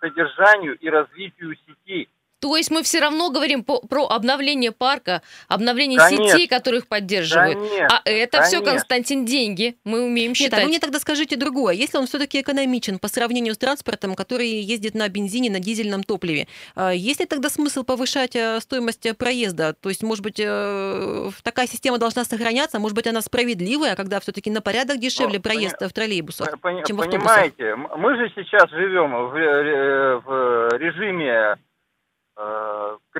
содержанию 0.00 0.78
и 0.78 0.88
развитию 0.88 1.54
сетей 1.66 2.08
то 2.40 2.56
есть 2.56 2.70
мы 2.70 2.82
все 2.82 3.00
равно 3.00 3.30
говорим 3.30 3.62
по, 3.62 3.80
про 3.80 4.06
обновление 4.06 4.72
парка, 4.72 5.22
обновление 5.48 5.98
конечно, 5.98 6.28
сетей, 6.28 6.48
которых 6.48 6.88
поддерживают. 6.88 7.58
Конечно, 7.58 7.86
а 8.04 8.08
это 8.08 8.38
конечно. 8.38 8.58
все, 8.58 8.70
Константин, 8.70 9.24
деньги. 9.26 9.76
Мы 9.84 10.02
умеем 10.02 10.34
считать. 10.34 10.52
Нет, 10.52 10.60
а 10.60 10.62
вы 10.62 10.68
мне 10.68 10.78
тогда 10.78 10.98
скажите 10.98 11.36
другое. 11.36 11.74
Если 11.74 11.98
он 11.98 12.06
все-таки 12.06 12.40
экономичен 12.40 12.98
по 12.98 13.08
сравнению 13.08 13.54
с 13.54 13.58
транспортом, 13.58 14.14
который 14.14 14.48
ездит 14.48 14.94
на 14.94 15.08
бензине, 15.08 15.50
на 15.50 15.60
дизельном 15.60 16.02
топливе, 16.02 16.48
а 16.74 16.92
есть 16.92 17.20
ли 17.20 17.26
тогда 17.26 17.50
смысл 17.50 17.84
повышать 17.84 18.34
э, 18.34 18.60
стоимость 18.60 19.06
проезда? 19.18 19.74
То 19.74 19.90
есть, 19.90 20.02
может 20.02 20.24
быть, 20.24 20.40
э, 20.42 21.30
такая 21.42 21.66
система 21.66 21.98
должна 21.98 22.24
сохраняться, 22.24 22.78
может 22.78 22.96
быть, 22.96 23.06
она 23.06 23.20
справедливая, 23.20 23.96
когда 23.96 24.18
все-таки 24.20 24.50
на 24.50 24.62
порядок 24.62 24.98
дешевле 24.98 25.36
ну, 25.36 25.42
проезд 25.42 25.78
пони... 25.78 25.88
в 25.88 25.92
троллейбусах, 25.92 26.60
пони... 26.60 26.82
чем 26.86 26.96
в 26.96 27.00
автобусах? 27.02 27.52
Понимаете, 27.56 27.76
мы 27.76 28.16
же 28.16 28.32
сейчас 28.34 28.70
живем 28.70 29.28
в, 29.28 29.36
э, 29.36 30.20
в 30.20 30.78
режиме 30.78 31.40
Э, 31.40 31.56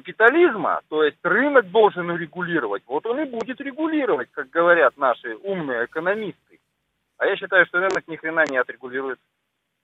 капитализма, 0.01 0.81
то 0.89 1.05
есть 1.05 1.19
рынок 1.23 1.71
должен 1.71 2.17
регулировать, 2.17 2.83
вот 2.87 3.05
он 3.07 3.21
и 3.21 3.27
будет 3.27 3.61
регулировать, 3.61 4.31
как 4.33 4.49
говорят 4.49 4.97
наши 4.97 5.37
умные 5.43 5.85
экономисты. 5.85 6.59
А 7.19 7.27
я 7.27 7.37
считаю, 7.37 7.67
что 7.67 7.79
рынок 7.79 8.09
ни 8.09 8.17
хрена 8.17 8.45
не 8.51 8.57
отрегулирует 8.57 9.19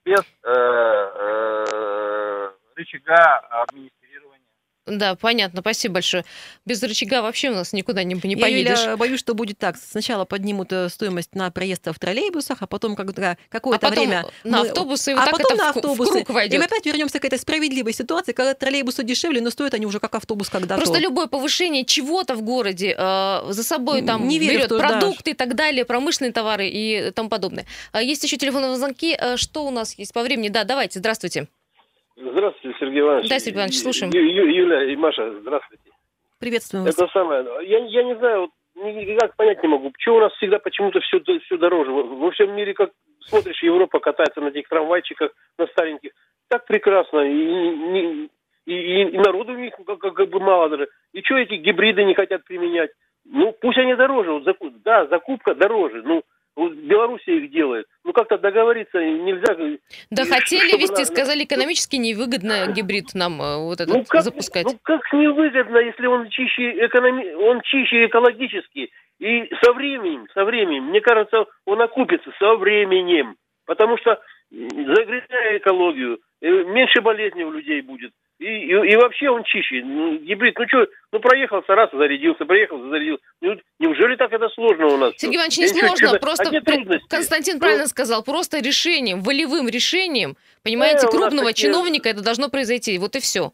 без 0.07 0.25
э, 0.43 0.51
э, 0.51 2.51
рычага 2.77 3.39
администрирования. 3.63 4.06
Да, 4.87 5.17
понятно, 5.17 5.61
спасибо 5.63 5.95
большое. 5.95 6.25
Без 6.65 6.81
рычага 6.83 7.21
вообще 7.23 7.51
у 7.51 7.55
нас 7.55 7.73
никуда 7.73 8.05
не, 8.05 8.15
не 8.23 8.35
Я, 8.35 8.41
поедешь. 8.41 8.81
Юля, 8.81 8.97
боюсь, 8.97 9.19
что 9.19 9.35
будет 9.35 9.59
так. 9.59 9.77
Сначала 9.77 10.25
поднимут 10.25 10.73
э, 10.73 10.89
стоимость 10.89 11.35
на 11.35 11.51
проезд 11.51 11.87
в 11.87 11.99
троллейбусах, 11.99 12.59
а 12.61 12.67
потом 12.69 12.95
когда 12.95 13.37
какое-то 13.49 13.85
а 13.85 13.91
потом 13.91 14.07
время... 14.07 14.25
на 14.45 14.63
мы- 14.63 14.69
автобусы, 14.69 15.11
и 15.11 15.15
вот 15.15 15.23
а 15.23 15.27
так 15.27 15.33
потом 15.33 15.55
это 15.55 15.57
на 15.65 15.73
ку- 15.73 15.81
в 15.81 15.83
автобусы. 15.85 16.13
круг 16.13 16.31
И 16.31 16.33
войдет. 16.33 16.59
мы 16.61 16.65
опять 16.67 16.87
вернемся 16.87 17.19
к 17.19 17.25
этой 17.25 17.39
справедливой 17.39 17.93
ситуации, 17.93 18.33
когда 18.33 18.55
троллейбусы 18.55 19.03
дешевле, 19.03 19.41
но 19.41 19.51
стоят 19.51 19.75
они 19.75 19.87
уже 19.87 19.99
как 19.99 20.15
автобус 20.15 20.49
когда-то. 20.49 20.81
Просто 20.81 20.99
любое 21.01 21.27
повышение 21.27 21.85
чего-то 21.85 22.37
в 22.37 22.43
городе 22.43 22.95
э, 22.97 23.43
за 23.51 23.63
собой 23.65 24.03
там 24.03 24.29
Не 24.29 24.39
верю 24.39 24.59
берет 24.59 24.69
да. 24.71 24.79
продукты 24.79 25.33
и 25.33 25.35
так 25.35 25.57
далее, 25.57 25.85
промышленные 25.85 26.33
товары 26.33 26.69
и 26.69 27.11
тому 27.11 27.29
подобное. 27.29 27.67
А 27.91 28.03
Есть 28.03 28.23
еще 28.23 28.37
телефонные 28.37 28.77
звонки. 28.77 29.17
Э, 29.21 29.37
Что 29.37 29.67
у 29.67 29.71
нас 29.71 29.95
есть 29.99 30.13
по 30.13 30.23
времени? 30.23 30.49
Да, 30.49 30.63
давайте, 30.63 31.01
здравствуйте. 31.01 31.49
Здравствуйте, 32.17 32.77
Сергей 32.81 33.01
Иванович. 33.01 33.29
Да, 33.29 33.39
Сергей 33.39 33.59
Иванович, 33.59 33.79
слушаем. 33.81 34.13
Ю- 34.13 34.23
Ю- 34.25 34.49
Юля 34.49 34.85
и 34.85 34.97
Маша, 34.97 35.39
здравствуйте. 35.41 35.91
Приветствуем 36.41 36.85
вас. 36.85 36.95
Это 36.95 37.09
самое. 37.13 37.45
Я, 37.67 37.79
я 37.85 38.03
не 38.05 38.17
знаю, 38.17 38.41
вот 38.43 38.51
никак 38.85 39.37
понять 39.37 39.63
не 39.63 39.69
могу, 39.69 39.91
почему 39.91 40.17
у 40.17 40.21
нас 40.21 40.33
всегда 40.35 40.59
почему-то 40.59 41.01
все, 41.01 41.21
все 41.21 41.57
дороже. 41.59 41.91
Во, 41.91 42.31
всем 42.31 42.55
мире, 42.55 42.73
как 42.75 42.91
смотришь, 43.21 43.63
Европа 43.63 43.99
катается 44.01 44.41
на 44.41 44.49
этих 44.49 44.69
трамвайчиках, 44.69 45.31
на 45.59 45.67
стареньких. 45.69 46.13
Так 46.49 46.67
прекрасно. 46.67 47.21
И, 47.21 47.35
не- 47.35 48.29
и, 48.67 48.73
и- 48.75 49.09
и 49.11 49.19
народу 49.19 49.53
у 49.53 49.57
них 49.59 49.75
как, 49.87 49.99
как- 49.99 50.29
бы 50.31 50.41
мало 50.41 50.69
даже. 50.71 50.89
И 51.13 51.21
что 51.23 51.37
эти 51.37 51.55
гибриды 51.55 52.05
не 52.05 52.15
хотят 52.15 52.45
применять? 52.45 52.91
Ну, 53.25 53.53
пусть 53.61 53.79
они 53.79 53.95
дороже. 53.95 54.33
Вот 54.33 54.45
заку- 54.45 54.71
да, 54.85 55.07
закупка 55.07 55.55
дороже. 55.55 56.03
Ну, 56.03 56.23
вот 56.55 56.73
Белоруссия 56.73 57.37
их 57.39 57.51
делает. 57.51 57.87
Ну, 58.17 58.23
как-то 58.23 58.39
договориться 58.39 58.99
нельзя. 58.99 59.79
Да 60.11 60.23
И 60.23 60.27
хотели 60.29 60.81
вести, 60.81 61.01
на- 61.01 61.05
сказали, 61.05 61.45
экономически 61.45 61.97
невыгодно 61.97 62.73
гибрид 62.73 63.15
нам 63.15 63.41
э, 63.43 63.57
вот 63.59 63.81
этот 63.81 63.95
Ну 63.95 64.05
как, 64.09 64.23
запускать. 64.23 64.65
ну 64.65 64.79
как 64.83 65.01
невыгодно, 65.13 65.79
если 65.79 66.07
он 66.07 66.29
чище, 66.31 66.87
экономи... 66.87 67.35
он 67.35 67.61
чище 67.63 68.07
экологически. 68.07 68.91
И 69.19 69.51
со 69.63 69.73
временем, 69.73 70.27
со 70.35 70.45
временем, 70.45 70.85
мне 70.85 71.01
кажется, 71.01 71.45
он 71.67 71.81
окупится 71.83 72.31
со 72.39 72.55
временем. 72.57 73.37
Потому 73.67 73.99
что 73.99 74.21
загрязняя 74.51 75.59
экологию, 75.59 76.19
э, 76.41 76.49
меньше 76.49 77.01
болезней 77.03 77.45
у 77.45 77.51
людей 77.51 77.81
будет. 77.83 78.13
И, 78.39 78.45
и, 78.45 78.69
и 78.93 78.97
вообще 78.97 79.31
он 79.31 79.45
чище. 79.45 79.83
Ну, 79.83 80.19
гибрид, 80.19 80.59
ну 80.59 80.67
что, 80.69 80.87
ну 81.11 81.21
проехался 81.21 81.75
раз, 81.75 81.89
зарядился, 81.91 82.45
проехал, 82.45 82.79
зарядился. 82.91 83.23
Ну, 83.41 83.57
неужели 83.79 84.17
так 84.17 84.31
это 84.31 84.49
сложно 84.51 84.89
у 84.89 84.97
нас? 84.99 85.15
Сергей 85.17 85.37
Иванович, 85.37 85.57
Я 85.59 85.65
не 85.65 85.69
сложно, 85.71 86.19
просто 86.19 86.51
при-. 86.51 87.01
Константин 87.09 87.55
Ну, 87.55 87.61
правильно 87.61 87.87
сказал, 87.87 88.23
просто 88.23 88.59
решением, 88.59 89.23
волевым 89.23 89.69
решением, 89.69 90.37
понимаете, 90.63 91.07
нас 91.07 91.11
крупного 91.11 91.49
такие- 91.49 91.69
чиновника 91.69 92.11
это 92.11 92.23
должно 92.23 92.51
произойти. 92.51 92.99
Вот 92.99 93.17
и 93.17 93.21
все. 93.21 93.53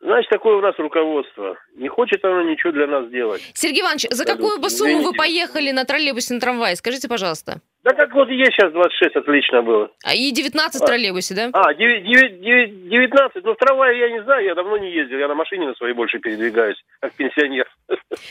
Значит, 0.00 0.30
такое 0.30 0.54
у 0.54 0.60
нас 0.60 0.76
руководство. 0.78 1.56
Не 1.74 1.88
хочет 1.88 2.24
оно 2.24 2.42
ничего 2.42 2.70
для 2.70 2.86
нас 2.86 3.10
делать. 3.10 3.42
Сергей 3.54 3.80
Иванович, 3.82 4.06
за 4.10 4.24
какую 4.24 4.60
бы 4.60 4.70
сумму 4.70 5.02
вы 5.02 5.14
поехали 5.14 5.72
на 5.72 5.84
троллейбусе, 5.84 6.34
на 6.34 6.40
трамвае? 6.40 6.76
Скажите, 6.76 7.08
пожалуйста. 7.08 7.60
Да 7.86 7.92
как 7.92 8.12
вот 8.14 8.28
есть 8.28 8.50
сейчас 8.54 8.72
26, 8.72 9.14
отлично 9.14 9.62
было. 9.62 9.88
А 10.02 10.12
и 10.12 10.32
19 10.32 10.80
в 10.80 10.82
А. 10.82 10.86
троллейбусе, 10.88 11.34
да? 11.36 11.50
А, 11.52 11.72
девять- 11.72 12.02
девять- 12.04 12.40
девять- 12.40 12.88
19, 12.88 13.44
ну 13.44 13.52
в 13.54 13.56
трамвае 13.58 13.96
я 14.00 14.10
не 14.10 14.24
знаю, 14.24 14.44
я 14.44 14.56
давно 14.56 14.76
не 14.76 14.90
ездил, 14.92 15.18
я 15.18 15.28
на 15.28 15.36
машине 15.36 15.68
на 15.68 15.74
своей 15.76 15.94
больше 15.94 16.18
передвигаюсь, 16.18 16.74
как 16.98 17.12
пенсионер. 17.14 17.64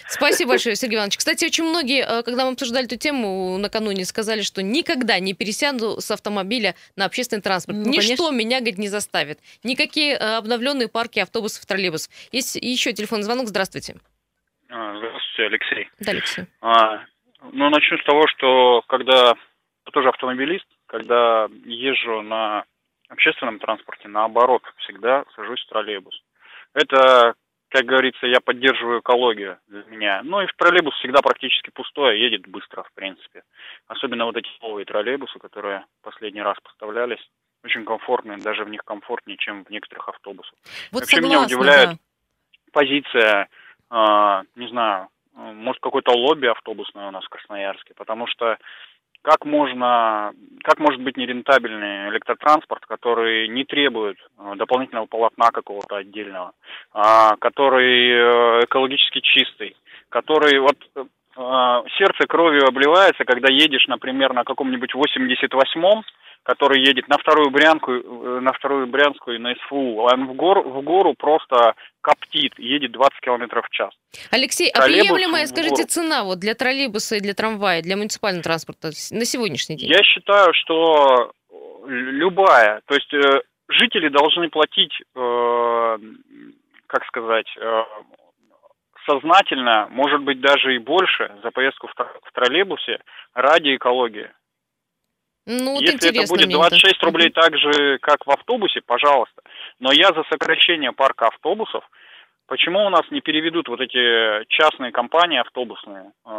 Спасибо 0.10 0.50
большое, 0.50 0.76
Сергей 0.76 0.98
Иванович. 0.98 1.18
Кстати, 1.20 1.46
очень 1.46 1.64
многие, 1.64 2.04
э, 2.06 2.24
когда 2.24 2.44
мы 2.46 2.52
обсуждали 2.52 2.86
эту 2.86 2.98
тему 2.98 3.58
накануне, 3.58 4.04
сказали, 4.04 4.42
что 4.42 4.62
никогда 4.62 5.20
не 5.20 5.34
пересяду 5.34 6.02
с 6.02 6.12
автомобиля 6.12 6.76
на 6.98 7.06
общественный 7.06 7.42
транспорт. 7.42 7.78
Ну, 7.78 7.86
Ничто 7.90 8.26
конечно. 8.28 8.32
меня, 8.32 8.58
говорит, 8.60 8.78
не 8.78 8.90
заставит. 8.90 9.40
Никакие 9.64 10.16
э, 10.16 10.36
обновленные 10.36 10.90
парки 10.90 11.20
автобусов, 11.20 11.66
троллейбусов. 11.66 12.12
Есть 12.34 12.58
еще 12.58 12.92
телефонный 12.92 13.24
звонок. 13.24 13.48
Здравствуйте. 13.48 13.96
А, 14.70 14.98
Здравствуйте, 14.98 15.44
Алексей. 15.48 15.90
Да, 16.02 16.12
Алексей. 16.12 16.44
А, 16.60 17.06
ну, 17.52 17.70
начну 17.70 17.98
с 17.98 18.04
того, 18.04 18.28
что 18.28 18.84
когда 18.88 19.36
я 19.86 19.92
тоже 19.92 20.10
автомобилист, 20.10 20.66
когда 20.88 21.48
езжу 21.66 22.22
на 22.22 22.66
общественном 23.10 23.60
транспорте, 23.60 24.08
наоборот, 24.08 24.64
всегда 24.80 25.26
сажусь 25.36 25.64
в 25.64 25.70
троллейбус. 25.70 26.20
Это, 26.74 27.36
как 27.70 27.86
говорится, 27.86 28.26
я 28.26 28.40
поддерживаю 28.42 29.00
экологию 29.00 29.60
для 29.68 29.84
меня. 29.86 30.22
Ну 30.24 30.42
и 30.42 30.48
в 30.48 30.54
троллейбус 30.56 30.96
всегда 30.96 31.22
практически 31.22 31.70
пустой, 31.70 32.20
едет 32.20 32.48
быстро, 32.48 32.84
в 32.84 32.92
принципе. 32.94 33.44
Особенно 33.88 34.26
вот 34.26 34.38
эти 34.38 34.50
новые 34.62 34.86
троллейбусы, 34.86 35.38
которые 35.40 35.86
последний 36.02 36.42
раз 36.42 36.58
поставлялись, 36.62 37.22
очень 37.64 37.86
комфортные, 37.86 38.38
даже 38.38 38.64
в 38.64 38.70
них 38.70 38.84
комфортнее, 38.84 39.38
чем 39.38 39.66
в 39.66 39.70
некоторых 39.70 40.10
автобусах. 40.10 40.54
Вот 40.92 41.02
Вообще 41.02 41.18
меня 41.18 41.42
согласна, 41.42 41.56
удивляет 41.56 41.90
да. 41.90 41.96
позиция, 42.72 43.50
а, 43.90 44.44
не 44.56 44.68
знаю, 44.68 45.04
а, 45.04 45.08
может 45.36 45.82
какое-то 45.82 46.12
лобби 46.12 46.48
автобусное 46.48 47.08
у 47.08 47.12
нас 47.12 47.24
в 47.26 47.30
Красноярске, 47.30 47.94
потому 47.96 48.28
что 48.28 48.58
как 49.26 49.44
можно, 49.44 50.34
как 50.64 50.80
может 50.80 51.02
быть 51.02 51.18
нерентабельный 51.18 52.10
электротранспорт, 52.10 52.86
который 52.86 53.48
не 53.48 53.66
требует 53.66 54.18
а, 54.38 54.56
дополнительного 54.56 55.08
полотна 55.08 55.50
какого-то 55.52 55.98
отдельного, 55.98 56.52
а, 56.94 57.36
который 57.38 58.12
э, 58.12 58.60
экологически 58.66 59.22
чистый, 59.22 59.76
который 60.10 60.60
вот 60.60 60.78
э, 60.96 61.04
сердце 61.98 62.28
кровью 62.28 62.68
обливается, 62.68 63.26
когда 63.26 63.52
едешь, 63.52 63.88
например, 63.88 64.34
на 64.34 64.44
каком-нибудь 64.44 64.94
88-м, 64.94 66.04
который 66.46 66.80
едет 66.80 67.08
на 67.08 67.18
вторую 67.18 67.50
Брянку, 67.50 67.92
э, 67.92 68.40
на 68.40 68.54
вторую 68.54 68.86
Брянскую 68.88 69.38
и 69.38 69.40
на 69.40 69.56
СФУ, 69.56 69.98
он 69.98 70.28
в, 70.28 70.34
гор, 70.36 70.62
в 70.62 70.82
гору 70.84 71.16
просто 71.18 71.74
коптит, 72.02 72.54
едет 72.60 72.92
20 72.92 73.20
километров 73.20 73.66
в 73.66 73.70
час. 73.72 73.90
Алексей, 74.32 74.70
а 74.70 74.86
приемлемая, 74.86 75.48
скажите, 75.48 75.76
город. 75.76 75.90
цена 75.90 76.24
вот 76.24 76.40
для 76.40 76.54
троллейбуса 76.54 77.16
и 77.16 77.20
для 77.20 77.34
трамвая, 77.34 77.82
для 77.82 77.98
муниципального 77.98 78.44
транспорта 78.44 78.90
на 79.12 79.26
сегодняшний 79.26 79.76
день? 79.76 79.90
Я 79.90 80.04
считаю, 80.04 80.54
что 80.54 81.34
э, 81.50 81.56
любая, 81.88 82.82
то 82.86 82.94
есть 82.94 83.12
э, 83.12 83.42
жители 83.68 84.10
должны 84.10 84.50
платить, 84.50 84.94
э, 85.16 85.98
как 86.86 87.06
сказать, 87.08 87.48
э, 87.60 87.84
сознательно, 89.10 89.88
может 89.90 90.22
быть 90.22 90.40
даже 90.42 90.76
и 90.76 90.78
больше 90.78 91.32
за 91.44 91.50
поездку 91.50 91.88
в 91.88 92.32
троллейбусе 92.34 93.00
ради 93.34 93.76
экологии. 93.76 94.30
Ну, 95.46 95.74
вот 95.74 95.82
Если 95.82 96.10
это 96.10 96.28
будет 96.28 96.48
мне 96.48 96.56
это. 96.56 96.70
26 96.70 97.04
рублей 97.04 97.30
так 97.30 97.56
же, 97.58 98.00
как 98.02 98.26
в 98.26 98.32
автобусе, 98.32 98.82
пожалуйста. 98.86 99.42
Но 99.80 99.92
я 99.92 100.08
за 100.08 100.24
сокращение 100.32 100.92
парка 100.92 101.28
автобусов. 101.28 101.84
Почему 102.48 102.86
у 102.86 102.90
нас 102.90 103.02
не 103.12 103.22
переведут 103.22 103.68
вот 103.68 103.80
эти 103.80 104.46
частные 104.50 104.92
компании 104.92 105.40
автобусные 105.40 106.12
э, 106.26 106.30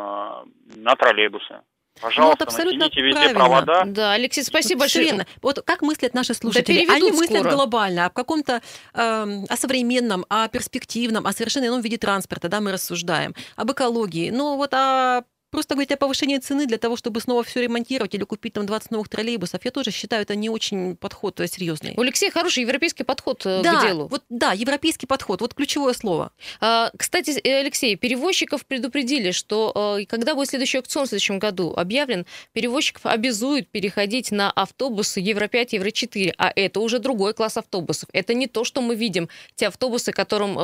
на 0.77 0.95
троллейбусы? 0.97 1.61
Пожалуйста, 2.01 2.45
абсолютно 2.45 2.85
натяните 2.87 3.01
везде 3.03 3.21
правильно. 3.35 3.40
провода. 3.40 3.83
Да, 3.87 4.12
Алексей, 4.12 4.42
спасибо 4.42 4.81
большое. 4.81 5.07
верно. 5.07 5.27
Вот 5.40 5.62
как 5.64 5.83
мыслят 5.83 6.12
наши 6.14 6.35
слушатели? 6.35 6.75
переведут 6.85 6.95
Они 6.95 7.11
мыслят 7.11 7.40
скоро. 7.40 7.55
глобально, 7.55 8.07
о 8.07 8.11
каком-то, 8.11 8.61
эм, 8.95 9.45
о 9.49 9.57
современном, 9.57 10.27
о 10.29 10.49
перспективном, 10.49 11.27
о 11.27 11.33
совершенно 11.33 11.66
ином 11.66 11.81
виде 11.81 11.97
транспорта, 11.97 12.49
да, 12.49 12.61
мы 12.61 12.73
рассуждаем, 12.73 13.35
об 13.57 13.73
экологии. 13.73 14.31
Но 14.31 14.57
вот 14.57 14.75
о 14.75 15.23
Просто 15.57 15.75
говорить 15.75 15.92
о 15.92 15.97
повышении 15.97 16.37
цены 16.37 16.66
для 16.66 16.77
того, 16.77 16.97
чтобы 16.97 17.19
снова 17.23 17.42
все 17.42 17.62
ремонтировать 17.62 18.14
или 18.14 18.25
купить 18.25 18.53
там 18.53 18.66
20 18.66 18.90
новых 18.90 19.09
троллейбусов, 19.09 19.64
я 19.64 19.71
тоже 19.71 19.90
считаю, 19.90 20.21
это 20.21 20.35
не 20.35 20.51
очень 20.51 20.97
подход 20.97 21.40
э, 21.40 21.49
серьезный. 21.49 21.95
У 21.97 22.03
Алексея 22.03 22.31
хороший 22.31 22.61
европейский 22.61 23.05
подход 23.05 23.40
э, 23.47 23.62
да, 23.62 23.81
к 23.81 23.87
делу. 23.87 24.07
Вот, 24.09 24.23
да, 24.29 24.53
европейский 24.53 25.07
подход, 25.07 25.40
вот 25.40 25.55
ключевое 25.55 25.95
слово. 25.95 26.31
А, 26.61 26.90
кстати, 26.95 27.40
э, 27.42 27.61
Алексей, 27.61 27.97
перевозчиков 27.97 28.66
предупредили, 28.66 29.31
что 29.31 30.03
когда 30.11 30.35
будет 30.35 30.51
следующий 30.51 30.77
аукцион 30.77 31.07
в 31.07 31.09
следующем 31.09 31.38
году 31.38 31.73
объявлен, 31.75 32.27
перевозчиков 32.53 33.07
обязуют 33.07 33.71
переходить 33.71 34.33
на 34.33 34.51
автобусы 34.51 35.21
Евро-5, 35.21 35.69
Евро-4, 35.71 36.35
а 36.37 36.53
это 36.55 36.81
уже 36.81 36.99
другой 36.99 37.33
класс 37.33 37.57
автобусов. 37.57 38.11
Это 38.12 38.35
не 38.35 38.47
то, 38.47 38.64
что 38.64 38.83
мы 38.83 38.95
видим, 38.95 39.31
те 39.55 39.69
автобусы, 39.69 40.12
которым 40.12 40.59
э, 40.59 40.62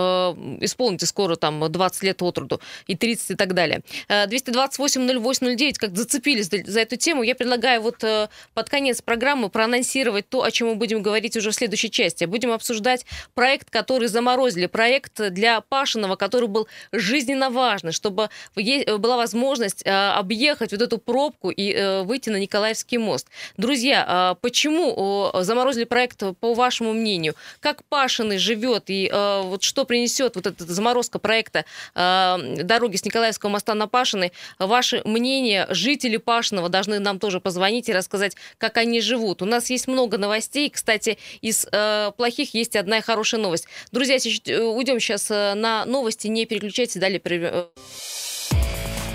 исполнится 0.61 1.07
скоро 1.07 1.37
там 1.37 1.73
20 1.73 2.03
лет 2.03 2.21
от 2.21 2.37
роду 2.37 2.61
и 2.87 2.95
30 2.95 3.31
и 3.31 3.35
так 3.37 3.55
далее. 3.55 3.81
228 4.09 4.82
080809 4.87 5.79
как 5.79 5.97
зацепились 5.97 6.49
за 6.49 6.81
эту 6.81 6.97
тему, 6.97 7.23
я 7.23 7.35
предлагаю 7.35 7.81
вот 7.83 8.03
э, 8.05 8.29
под 8.55 8.69
конец 8.69 9.03
программы 9.03 9.49
проанонсировать 9.49 10.29
то, 10.29 10.43
о 10.43 10.51
чем 10.51 10.69
мы 10.69 10.75
будем 10.77 11.03
говорить 11.03 11.37
уже 11.37 11.51
в 11.51 11.55
следующей 11.55 11.91
части. 11.91 12.25
Будем 12.25 12.53
обсуждать 12.53 13.07
проект, 13.35 13.71
который 13.71 14.09
заморозили, 14.09 14.67
проект 14.67 15.31
для 15.31 15.61
Пашинова, 15.61 16.17
который 16.17 16.49
был 16.49 16.69
жизненно 16.93 17.51
важный 17.51 17.93
чтобы 17.93 18.31
была 18.55 19.17
возможность 19.17 19.83
э, 19.85 19.91
объехать 19.91 20.73
вот 20.73 20.83
эту 20.83 20.99
пробку 20.99 21.51
и 21.51 21.73
э, 21.73 22.03
выйти 22.03 22.31
на 22.31 22.37
Николаевский 22.37 22.99
мост. 22.99 23.29
Друзья, 23.57 24.05
а 24.07 24.35
почему 24.35 25.31
заморозили 25.41 25.85
проект, 25.85 26.23
по 26.41 26.55
вашему 26.55 26.93
мнению? 26.93 27.35
Как 27.61 27.85
Пашины 27.85 28.39
живет 28.39 28.85
и 28.89 29.11
вот 29.13 29.63
что 29.63 29.85
принесет 29.85 30.37
вот 30.37 30.47
эта 30.47 30.65
заморозка 30.65 31.19
проекта 31.19 31.65
дороги 31.95 32.97
с 32.97 33.05
Николаевского 33.05 33.51
моста 33.51 33.75
на 33.75 33.87
Пашины 33.87 34.33
в 34.59 34.72
ваше 34.73 35.03
мнение. 35.05 35.67
Жители 35.69 36.17
Пашного 36.17 36.69
должны 36.69 36.99
нам 36.99 37.19
тоже 37.19 37.41
позвонить 37.41 37.89
и 37.89 37.93
рассказать, 37.93 38.37
как 38.59 38.79
они 38.79 39.01
живут. 39.01 39.43
У 39.43 39.45
нас 39.45 39.69
есть 39.71 39.87
много 39.87 40.17
новостей. 40.17 40.71
Кстати, 40.71 41.19
из 41.43 41.67
э, 41.71 42.11
плохих 42.17 42.55
есть 42.55 42.75
одна 42.75 43.03
хорошая 43.03 43.41
новость. 43.41 43.67
Друзья, 43.93 44.17
э, 44.17 44.63
уйдем 44.63 44.99
сейчас 44.99 45.31
э, 45.31 45.55
на 45.55 45.85
новости. 45.85 46.27
Не 46.29 46.47
переключайтесь. 46.47 46.97
Далее... 46.97 47.21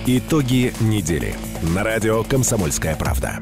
Итоги 0.05 0.73
недели. 0.79 1.35
На 1.75 1.83
радио 1.83 2.23
«Комсомольская 2.23 2.95
правда». 2.95 3.41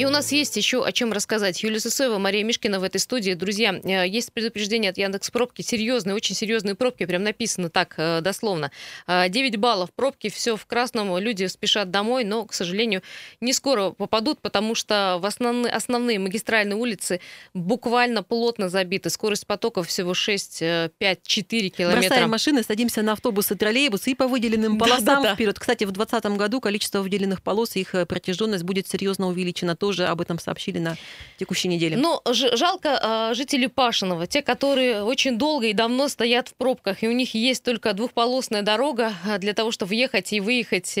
И 0.00 0.06
у 0.06 0.08
нас 0.08 0.32
есть 0.32 0.56
еще 0.56 0.82
о 0.82 0.92
чем 0.92 1.12
рассказать. 1.12 1.62
Юлия 1.62 1.78
Сысоева, 1.78 2.16
Мария 2.16 2.42
Мишкина 2.42 2.80
в 2.80 2.84
этой 2.84 2.96
студии. 2.96 3.34
Друзья, 3.34 3.78
э, 3.84 4.08
есть 4.08 4.32
предупреждение 4.32 4.92
от 4.92 4.96
Яндекс 4.96 5.30
Пробки. 5.30 5.60
Серьезные, 5.60 6.14
очень 6.14 6.34
серьезные 6.34 6.74
пробки. 6.74 7.04
Прям 7.04 7.22
написано 7.22 7.68
так, 7.68 7.96
э, 7.98 8.22
дословно. 8.22 8.70
9 9.06 9.56
баллов 9.56 9.90
пробки, 9.94 10.30
все 10.30 10.56
в 10.56 10.64
красном. 10.64 11.18
Люди 11.18 11.44
спешат 11.44 11.90
домой, 11.90 12.24
но, 12.24 12.46
к 12.46 12.54
сожалению, 12.54 13.02
не 13.42 13.52
скоро 13.52 13.90
попадут, 13.90 14.40
потому 14.40 14.74
что 14.74 15.18
в 15.20 15.26
основные, 15.26 15.70
основные 15.70 16.18
магистральные 16.18 16.76
улицы 16.76 17.20
буквально 17.52 18.22
плотно 18.22 18.70
забиты. 18.70 19.10
Скорость 19.10 19.46
потоков 19.46 19.88
всего 19.88 20.14
6, 20.14 20.62
5, 20.96 21.22
4 21.22 21.68
километра. 21.68 22.08
Бросаем 22.08 22.30
машины, 22.30 22.62
садимся 22.62 23.02
на 23.02 23.12
автобусы, 23.12 23.54
троллейбусы 23.54 24.12
и 24.12 24.14
по 24.14 24.26
выделенным 24.26 24.78
полосам 24.78 25.04
да, 25.04 25.16
да, 25.16 25.22
да. 25.22 25.34
вперед. 25.34 25.58
Кстати, 25.58 25.84
в 25.84 25.92
2020 25.92 26.38
году 26.38 26.62
количество 26.62 27.02
выделенных 27.02 27.42
полос 27.42 27.76
и 27.76 27.80
их 27.80 27.94
э, 27.94 28.06
протяженность 28.06 28.64
будет 28.64 28.88
серьезно 28.88 29.28
увеличена 29.28 29.76
тоже 29.76 29.89
об 29.98 30.20
этом 30.20 30.38
сообщили 30.38 30.78
на 30.78 30.96
текущей 31.38 31.68
неделе. 31.68 31.96
Но 31.96 32.22
жалко 32.24 33.30
э, 33.30 33.34
жителей 33.34 33.68
Пашиного, 33.68 34.26
те, 34.26 34.42
которые 34.42 35.02
очень 35.02 35.38
долго 35.38 35.66
и 35.66 35.72
давно 35.72 36.08
стоят 36.08 36.48
в 36.48 36.54
пробках, 36.54 37.02
и 37.02 37.08
у 37.08 37.12
них 37.12 37.34
есть 37.34 37.64
только 37.64 37.92
двухполосная 37.92 38.62
дорога 38.62 39.12
а, 39.26 39.38
для 39.38 39.54
того, 39.54 39.70
чтобы 39.70 39.90
въехать 39.90 40.32
и 40.32 40.40
выехать 40.40 40.92
э, 40.96 41.00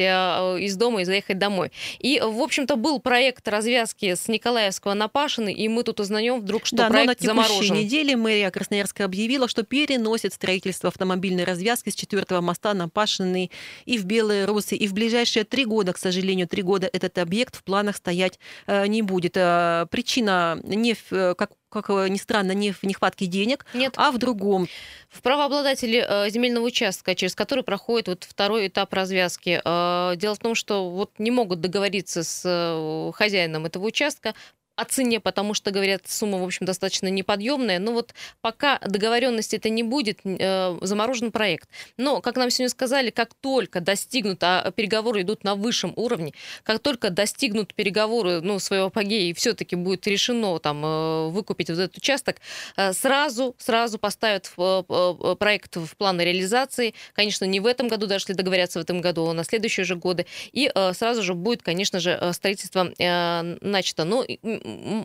из 0.60 0.76
дома 0.76 1.02
и 1.02 1.04
заехать 1.04 1.38
домой. 1.38 1.72
И, 1.98 2.20
в 2.20 2.40
общем-то, 2.40 2.76
был 2.76 3.00
проект 3.00 3.46
развязки 3.48 4.14
с 4.14 4.28
Николаевского 4.28 4.94
на 4.94 5.08
Пашины, 5.08 5.52
и 5.52 5.68
мы 5.68 5.82
тут 5.82 6.00
узнаем 6.00 6.40
вдруг, 6.40 6.66
что 6.66 6.76
да, 6.76 6.88
проект 6.88 7.20
на 7.22 7.26
заморожен. 7.28 7.76
неделе 7.76 8.16
мэрия 8.16 8.50
Красноярска 8.50 9.04
объявила, 9.04 9.48
что 9.48 9.62
переносит 9.62 10.34
строительство 10.34 10.88
автомобильной 10.88 11.44
развязки 11.44 11.90
с 11.90 11.94
четвертого 11.94 12.40
моста 12.40 12.74
на 12.74 12.88
Пашиной 12.88 13.50
и 13.84 13.98
в 13.98 14.04
Белые 14.04 14.44
Русы. 14.44 14.76
И 14.76 14.86
в 14.86 14.94
ближайшие 14.94 15.44
три 15.44 15.64
года, 15.64 15.92
к 15.92 15.98
сожалению, 15.98 16.48
три 16.48 16.62
года 16.62 16.88
этот 16.92 17.18
объект 17.18 17.56
в 17.56 17.62
планах 17.62 17.96
стоять 17.96 18.38
э, 18.66 18.69
не 18.86 19.02
будет. 19.02 19.36
Э, 19.36 19.86
причина 19.90 20.58
не 20.62 20.94
в, 20.94 21.12
э, 21.12 21.34
как 21.34 21.50
как 21.72 21.88
ни 21.88 22.16
странно, 22.16 22.50
не 22.50 22.72
в 22.72 22.82
нехватке 22.82 23.26
денег, 23.26 23.64
Нет. 23.74 23.94
а 23.96 24.10
в 24.10 24.18
другом. 24.18 24.66
В 25.08 25.22
правообладателе 25.22 26.04
э, 26.04 26.28
земельного 26.28 26.66
участка, 26.66 27.14
через 27.14 27.36
который 27.36 27.62
проходит 27.62 28.08
вот 28.08 28.24
второй 28.24 28.66
этап 28.66 28.92
развязки. 28.92 29.60
Дело 30.16 30.34
в 30.34 30.38
том, 30.38 30.56
что 30.56 30.90
вот 30.90 31.12
не 31.18 31.30
могут 31.30 31.60
договориться 31.60 32.24
с 32.24 33.12
хозяином 33.14 33.66
этого 33.66 33.86
участка 33.86 34.34
о 34.80 34.84
цене, 34.86 35.20
потому 35.20 35.52
что, 35.52 35.70
говорят, 35.70 36.02
сумма, 36.06 36.38
в 36.38 36.44
общем, 36.44 36.64
достаточно 36.64 37.08
неподъемная. 37.08 37.78
Но 37.78 37.92
вот 37.92 38.14
пока 38.40 38.78
договоренности 38.78 39.56
это 39.56 39.68
не 39.68 39.82
будет, 39.82 40.20
э, 40.24 40.78
заморожен 40.80 41.32
проект. 41.32 41.68
Но, 41.98 42.22
как 42.22 42.36
нам 42.36 42.50
сегодня 42.50 42.70
сказали, 42.70 43.10
как 43.10 43.34
только 43.34 43.80
достигнут, 43.80 44.42
а 44.42 44.70
переговоры 44.70 45.20
идут 45.20 45.44
на 45.44 45.54
высшем 45.54 45.92
уровне, 45.96 46.32
как 46.62 46.80
только 46.80 47.10
достигнут 47.10 47.74
переговоры 47.74 48.40
ну, 48.40 48.58
своего 48.58 48.86
апогея 48.86 49.30
и 49.30 49.34
все-таки 49.34 49.76
будет 49.76 50.06
решено 50.06 50.58
там, 50.58 50.82
э, 50.82 51.28
выкупить 51.28 51.68
вот 51.68 51.78
этот 51.78 51.98
участок, 51.98 52.36
э, 52.76 52.94
сразу, 52.94 53.54
сразу 53.58 53.98
поставят 53.98 54.50
проект 55.38 55.76
в 55.76 55.96
планы 55.96 56.22
реализации. 56.22 56.94
Конечно, 57.12 57.44
не 57.44 57.60
в 57.60 57.66
этом 57.66 57.88
году, 57.88 58.06
даже 58.06 58.22
если 58.22 58.32
договорятся 58.32 58.78
в 58.78 58.82
этом 58.82 59.02
году, 59.02 59.26
а 59.26 59.34
на 59.34 59.44
следующие 59.44 59.84
же 59.84 59.96
годы. 59.96 60.26
И 60.52 60.70
сразу 60.94 61.22
же 61.22 61.34
будет, 61.34 61.62
конечно 61.62 62.00
же, 62.00 62.32
строительство 62.32 62.90
начато. 63.60 64.04
Но 64.04 64.24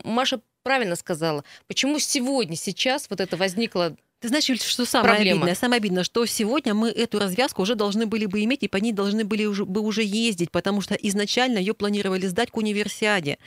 Маша 0.04 0.40
правильно 0.62 0.96
сказала. 0.96 1.44
Почему 1.68 1.98
сегодня, 1.98 2.56
сейчас 2.56 3.08
вот 3.08 3.20
это 3.20 3.36
возникло 3.36 3.96
ты 4.20 4.28
знаешь, 4.28 4.48
Юль, 4.48 4.58
что 4.58 4.86
самое 4.86 5.14
Проблема. 5.14 5.36
обидное? 5.36 5.54
Самое 5.54 5.78
обидное, 5.78 6.02
что 6.02 6.24
сегодня 6.24 6.72
мы 6.72 6.88
эту 6.88 7.18
развязку 7.18 7.62
уже 7.62 7.74
должны 7.74 8.06
были 8.06 8.24
бы 8.26 8.42
иметь, 8.44 8.62
и 8.62 8.68
по 8.68 8.78
ней 8.78 8.92
должны 8.92 9.24
были 9.24 9.44
уже, 9.44 9.66
бы 9.66 9.82
уже 9.82 10.02
ездить, 10.02 10.50
потому 10.50 10.80
что 10.80 10.94
изначально 10.94 11.58
ее 11.58 11.74
планировали 11.74 12.26
сдать 12.26 12.50
к 12.50 12.56
универсиаде. 12.56 13.38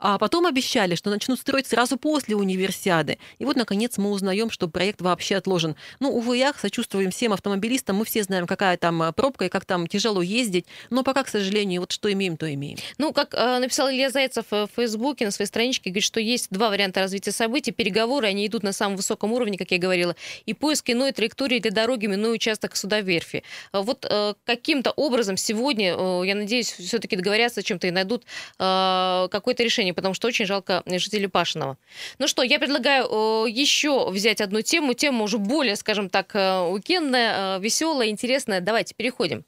А 0.00 0.16
потом 0.18 0.46
обещали, 0.46 0.94
что 0.94 1.10
начнут 1.10 1.40
строить 1.40 1.66
сразу 1.66 1.96
после 1.96 2.36
универсиады. 2.36 3.18
И 3.38 3.44
вот, 3.44 3.56
наконец, 3.56 3.98
мы 3.98 4.10
узнаем, 4.10 4.48
что 4.50 4.68
проект 4.68 5.00
вообще 5.00 5.36
отложен. 5.36 5.74
Ну, 5.98 6.10
увы, 6.10 6.36
я 6.36 6.52
сочувствуем 6.54 7.10
всем 7.10 7.32
автомобилистам. 7.32 7.96
Мы 7.96 8.04
все 8.04 8.22
знаем, 8.22 8.46
какая 8.46 8.76
там 8.76 9.02
э, 9.02 9.12
пробка 9.12 9.46
и 9.46 9.48
как 9.48 9.64
там 9.64 9.88
тяжело 9.88 10.22
ездить. 10.22 10.66
Но 10.90 11.02
пока, 11.02 11.24
к 11.24 11.28
сожалению, 11.28 11.80
вот 11.80 11.90
что 11.90 12.12
имеем, 12.12 12.36
то 12.36 12.52
имеем. 12.52 12.78
Ну, 12.98 13.12
как 13.12 13.34
э, 13.34 13.58
написал 13.58 13.90
Илья 13.90 14.10
Зайцев 14.10 14.44
в 14.50 14.68
Фейсбуке 14.76 15.24
на 15.24 15.32
своей 15.32 15.48
страничке, 15.48 15.90
говорит, 15.90 16.04
что 16.04 16.20
есть 16.20 16.46
два 16.50 16.70
варианта 16.70 17.00
развития 17.00 17.32
событий. 17.32 17.72
Переговоры, 17.72 18.28
они 18.28 18.46
идут 18.46 18.62
на 18.62 18.72
самом 18.72 18.96
высоком 18.96 19.32
уровне, 19.32 19.58
как 19.58 19.72
я 19.72 19.78
говорила, 19.78 20.14
и 20.46 20.54
поиск 20.54 20.90
иной 20.90 21.12
траектории 21.12 21.58
для 21.58 21.70
дороги, 21.70 22.06
иной 22.06 22.34
участок 22.34 22.76
судоверфи. 22.76 23.42
Э, 23.72 23.80
вот 23.80 24.06
э, 24.08 24.34
каким-то 24.44 24.92
образом 24.92 25.36
сегодня, 25.36 25.94
э, 25.96 26.22
я 26.26 26.34
надеюсь, 26.34 26.72
все-таки 26.72 27.16
договорятся 27.16 27.62
чем-то 27.62 27.86
и 27.86 27.90
найдут 27.90 28.24
э, 28.58 29.28
какое-то 29.30 29.62
решение 29.62 29.94
потому 29.94 30.14
что 30.14 30.28
очень 30.28 30.46
жалко 30.46 30.82
жителей 30.86 31.26
Пашиного. 31.28 31.76
Ну 32.18 32.28
что, 32.28 32.42
я 32.42 32.58
предлагаю 32.58 33.46
еще 33.46 34.10
взять 34.10 34.40
одну 34.40 34.62
тему, 34.62 34.94
тему 34.94 35.24
уже 35.24 35.38
более, 35.38 35.76
скажем 35.76 36.08
так, 36.08 36.34
уикендная, 36.34 37.58
веселая, 37.58 38.08
интересная. 38.08 38.60
Давайте 38.60 38.94
переходим. 38.94 39.44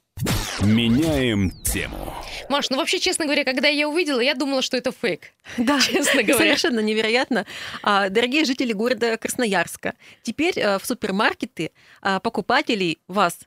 Меняем 0.61 1.51
тему. 1.63 2.13
Маш, 2.49 2.69
ну 2.69 2.77
вообще, 2.77 2.99
честно 2.99 3.25
говоря, 3.25 3.43
когда 3.43 3.67
я 3.67 3.87
увидела, 3.87 4.19
я 4.19 4.35
думала, 4.35 4.61
что 4.61 4.77
это 4.77 4.91
фейк. 4.91 5.31
Да, 5.57 5.79
честно 5.79 6.21
говоря. 6.21 6.37
Совершенно 6.37 6.79
невероятно. 6.79 7.45
А, 7.81 8.09
дорогие 8.09 8.45
жители 8.45 8.73
города 8.73 9.17
Красноярска, 9.17 9.95
теперь 10.21 10.53
в 10.55 10.81
супермаркеты 10.83 11.71
а, 12.01 12.19
покупателей 12.19 12.99
вас, 13.07 13.39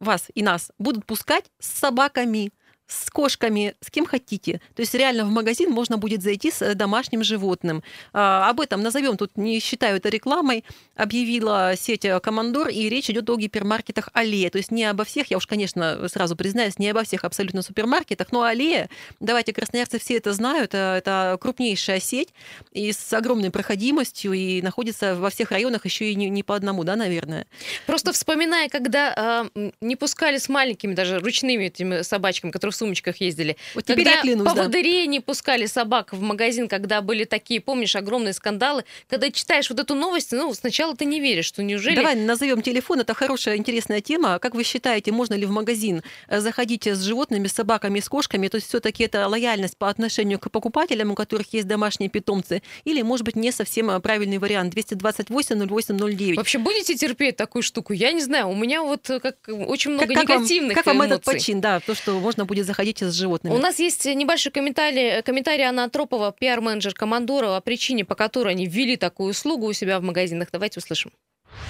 вас 0.00 0.28
и 0.34 0.42
нас 0.42 0.72
будут 0.78 1.04
пускать 1.04 1.46
с 1.58 1.68
собаками 1.78 2.52
с 2.86 3.10
кошками, 3.10 3.74
с 3.80 3.90
кем 3.90 4.04
хотите. 4.04 4.60
То 4.74 4.82
есть 4.82 4.94
реально 4.94 5.24
в 5.24 5.30
магазин 5.30 5.70
можно 5.70 5.96
будет 5.96 6.22
зайти 6.22 6.50
с 6.50 6.60
э, 6.60 6.74
домашним 6.74 7.24
животным. 7.24 7.82
А, 8.12 8.48
об 8.50 8.60
этом 8.60 8.82
назовем, 8.82 9.16
тут 9.16 9.36
не 9.36 9.58
считаю 9.60 9.96
это 9.96 10.10
рекламой, 10.10 10.64
объявила 10.94 11.74
сеть 11.78 12.04
э, 12.04 12.20
Командор, 12.20 12.68
и 12.68 12.88
речь 12.88 13.08
идет 13.08 13.28
о 13.30 13.36
гипермаркетах 13.36 14.10
Аллея. 14.12 14.50
То 14.50 14.58
есть 14.58 14.70
не 14.70 14.84
обо 14.84 15.04
всех, 15.04 15.30
я 15.30 15.38
уж, 15.38 15.46
конечно, 15.46 16.08
сразу 16.08 16.36
признаюсь, 16.36 16.78
не 16.78 16.90
обо 16.90 17.04
всех 17.04 17.24
абсолютно 17.24 17.62
супермаркетах, 17.62 18.32
но 18.32 18.42
Аллея, 18.42 18.90
давайте, 19.18 19.52
красноярцы 19.52 19.98
все 19.98 20.18
это 20.18 20.34
знают, 20.34 20.74
э, 20.74 20.96
это 20.98 21.38
крупнейшая 21.40 22.00
сеть 22.00 22.34
и 22.72 22.92
с 22.92 23.12
огромной 23.14 23.50
проходимостью, 23.50 24.34
и 24.34 24.60
находится 24.60 25.14
во 25.14 25.30
всех 25.30 25.50
районах 25.52 25.86
еще 25.86 26.10
и 26.10 26.14
не, 26.14 26.28
не 26.28 26.42
по 26.42 26.54
одному, 26.54 26.84
да, 26.84 26.96
наверное. 26.96 27.46
Просто 27.86 28.12
вспоминая, 28.12 28.68
когда 28.68 29.50
э, 29.54 29.70
не 29.80 29.96
пускали 29.96 30.36
с 30.36 30.50
маленькими 30.50 30.92
даже 30.92 31.18
ручными 31.18 31.64
этими 31.64 32.02
собачками, 32.02 32.50
которые 32.50 32.73
в 32.74 32.76
сумочках 32.76 33.20
ездили. 33.20 33.56
Вот 33.74 33.84
теперь 33.84 34.04
когда 34.04 34.16
я 34.16 34.22
клянусь, 34.22 34.48
поводыри 34.48 35.04
да. 35.04 35.06
не 35.06 35.20
пускали 35.20 35.66
собак 35.66 36.12
в 36.12 36.20
магазин, 36.20 36.68
когда 36.68 37.00
были 37.00 37.24
такие, 37.24 37.60
помнишь, 37.60 37.96
огромные 37.96 38.32
скандалы. 38.32 38.84
Когда 39.08 39.30
читаешь 39.30 39.70
вот 39.70 39.78
эту 39.78 39.94
новость, 39.94 40.32
ну, 40.32 40.52
сначала 40.54 40.96
ты 40.96 41.04
не 41.04 41.20
веришь, 41.20 41.46
что 41.46 41.62
неужели... 41.62 41.96
Давай 41.96 42.16
назовем 42.16 42.62
телефон, 42.62 43.00
это 43.00 43.14
хорошая, 43.14 43.56
интересная 43.56 44.00
тема. 44.00 44.38
Как 44.38 44.54
вы 44.54 44.64
считаете, 44.64 45.12
можно 45.12 45.34
ли 45.34 45.46
в 45.46 45.50
магазин 45.50 46.02
э, 46.28 46.40
заходить 46.40 46.86
с 46.86 47.00
животными, 47.02 47.46
с 47.46 47.52
собаками, 47.52 48.00
с 48.00 48.08
кошками? 48.08 48.48
То 48.48 48.56
есть 48.56 48.68
все 48.68 48.80
таки 48.80 49.04
это 49.04 49.28
лояльность 49.28 49.76
по 49.76 49.88
отношению 49.88 50.38
к 50.38 50.50
покупателям, 50.50 51.12
у 51.12 51.14
которых 51.14 51.52
есть 51.52 51.66
домашние 51.66 52.10
питомцы? 52.10 52.62
Или, 52.84 53.02
может 53.02 53.24
быть, 53.24 53.36
не 53.36 53.52
совсем 53.52 53.90
э, 53.90 54.00
правильный 54.00 54.38
вариант? 54.38 54.72
228 54.72 55.66
08 55.66 55.98
09. 55.98 56.36
Вообще 56.36 56.58
будете 56.58 56.94
терпеть 56.94 57.36
такую 57.36 57.62
штуку? 57.62 57.92
Я 57.92 58.12
не 58.12 58.20
знаю. 58.20 58.48
У 58.48 58.54
меня 58.54 58.82
вот 58.82 59.08
э, 59.10 59.20
как 59.20 59.36
очень 59.48 59.92
много 59.92 60.14
как, 60.14 60.24
негативных 60.24 60.74
как 60.74 60.86
вам, 60.86 60.98
как 60.98 61.06
вам 61.08 61.12
этот 61.12 61.24
почин, 61.24 61.60
да, 61.60 61.80
то, 61.80 61.94
что 61.94 62.18
можно 62.18 62.44
будет 62.44 62.63
заходите 62.64 63.06
с 63.06 63.14
животными. 63.14 63.54
У 63.54 63.58
нас 63.58 63.78
есть 63.78 64.04
небольшой 64.06 64.52
комментарий, 64.52 65.22
комментарий 65.22 65.64
Анна 65.64 65.84
Антропова, 65.84 66.34
пиар-менеджер 66.38 66.94
Командора, 66.94 67.56
о 67.56 67.60
причине, 67.60 68.04
по 68.04 68.14
которой 68.14 68.54
они 68.54 68.66
ввели 68.66 68.96
такую 68.96 69.30
услугу 69.30 69.66
у 69.66 69.72
себя 69.72 70.00
в 70.00 70.02
магазинах. 70.02 70.48
Давайте 70.52 70.80
услышим. 70.80 71.10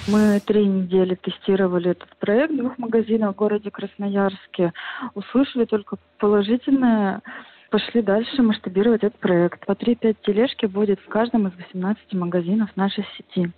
Мы 0.07 0.39
три 0.39 0.65
недели 0.65 1.15
тестировали 1.15 1.91
этот 1.91 2.15
проект 2.17 2.55
двух 2.55 2.77
магазинов 2.77 3.33
в 3.33 3.37
городе 3.37 3.69
Красноярске. 3.71 4.73
Услышали 5.13 5.65
только 5.65 5.97
положительное 6.19 7.21
пошли 7.69 8.01
дальше 8.01 8.41
масштабировать 8.41 9.03
этот 9.03 9.19
проект. 9.19 9.65
По 9.65 9.73
3-5 9.73 10.15
тележки 10.25 10.65
будет 10.65 10.99
в 11.01 11.07
каждом 11.09 11.47
из 11.47 11.55
18 11.55 12.13
магазинов 12.13 12.69
нашей 12.77 13.05
сети. 13.17 13.51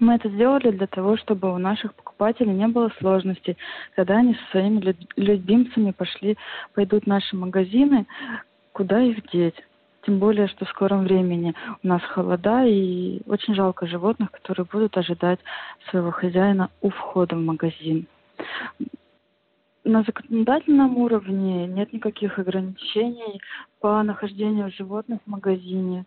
Мы 0.00 0.14
это 0.14 0.28
сделали 0.28 0.70
для 0.70 0.86
того, 0.86 1.16
чтобы 1.16 1.52
у 1.52 1.58
наших 1.58 1.94
покупателей 1.94 2.52
не 2.52 2.68
было 2.68 2.90
сложностей, 2.98 3.56
когда 3.96 4.18
они 4.18 4.34
со 4.34 4.50
своими 4.52 4.94
любимцами 5.16 5.90
пошли, 5.90 6.36
пойдут 6.74 7.04
в 7.04 7.08
наши 7.08 7.36
магазины, 7.36 8.06
куда 8.72 9.00
их 9.00 9.28
деть. 9.30 9.60
Тем 10.06 10.20
более, 10.20 10.46
что 10.46 10.64
в 10.64 10.68
скором 10.70 11.04
времени 11.04 11.54
у 11.82 11.86
нас 11.86 12.02
холода, 12.02 12.64
и 12.64 13.20
очень 13.26 13.54
жалко 13.54 13.86
животных, 13.86 14.30
которые 14.30 14.66
будут 14.70 14.96
ожидать 14.96 15.40
своего 15.90 16.12
хозяина 16.12 16.70
у 16.80 16.90
входа 16.90 17.36
в 17.36 17.40
магазин. 17.40 18.06
на 19.84 20.02
законодательном 20.02 20.98
уровне 20.98 21.66
нет 21.66 21.92
никаких 21.92 22.38
ограничений 22.38 23.40
по 23.80 24.02
нахождению 24.02 24.70
животных 24.70 25.18
в 25.24 25.30
магазине. 25.30 26.04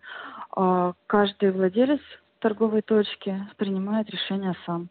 А, 0.55 0.93
каждый 1.07 1.51
владелец 1.51 2.01
торговой 2.41 2.81
точки 2.81 3.47
принимает 3.57 4.09
решение 4.09 4.55
сам. 4.65 4.89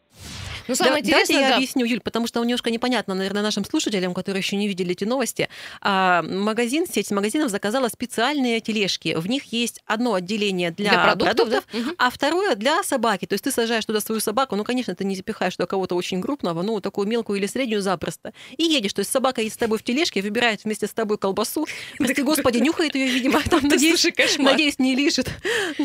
Ну, 0.70 0.76
самое 0.76 1.02
да, 1.02 1.08
интересное, 1.08 1.34
давайте 1.34 1.34
я 1.34 1.48
да. 1.50 1.56
объясню, 1.56 1.84
Юль, 1.84 2.00
потому 2.00 2.26
что 2.26 2.40
немножко 2.42 2.70
непонятно, 2.70 3.14
наверное, 3.14 3.42
нашим 3.42 3.64
слушателям, 3.64 4.14
которые 4.14 4.40
еще 4.40 4.56
не 4.56 4.68
видели 4.68 4.92
эти 4.92 5.04
новости. 5.04 5.48
А, 5.80 6.22
магазин, 6.22 6.86
сеть 6.86 7.10
магазинов 7.10 7.50
заказала 7.50 7.88
специальные 7.88 8.60
тележки. 8.60 9.14
В 9.16 9.26
них 9.28 9.52
есть 9.52 9.80
одно 9.86 10.14
отделение 10.14 10.70
для, 10.70 10.90
для 10.90 11.04
продуктов, 11.04 11.36
продуктов 11.36 11.64
да? 11.72 11.94
а 11.98 12.10
второе 12.10 12.54
для 12.54 12.82
собаки. 12.82 13.26
То 13.26 13.34
есть 13.34 13.44
ты 13.44 13.50
сажаешь 13.50 13.84
туда 13.84 14.00
свою 14.00 14.20
собаку, 14.20 14.56
ну, 14.56 14.64
конечно, 14.64 14.94
ты 14.94 15.04
не 15.04 15.16
запихаешь 15.16 15.56
туда 15.56 15.66
кого-то 15.66 15.94
очень 15.96 16.22
крупного, 16.22 16.62
ну, 16.62 16.80
такую 16.80 17.08
мелкую 17.08 17.38
или 17.38 17.46
среднюю 17.46 17.82
запросто. 17.82 18.32
И 18.56 18.64
едешь. 18.64 18.92
То 18.92 19.00
есть 19.00 19.10
собака 19.10 19.42
есть 19.42 19.56
с 19.56 19.58
тобой 19.58 19.78
в 19.78 19.82
тележке, 19.82 20.22
выбирает 20.22 20.64
вместе 20.64 20.86
с 20.86 20.92
тобой 20.92 21.18
колбасу. 21.18 21.66
Прости 21.98 22.22
господи, 22.22 22.58
нюхает 22.58 22.94
ее, 22.94 23.06
видимо, 23.08 23.40
там, 23.50 23.60
надеюсь, 23.62 24.06
надеюсь, 24.38 24.78
не 24.78 24.94
лишит. 24.94 25.28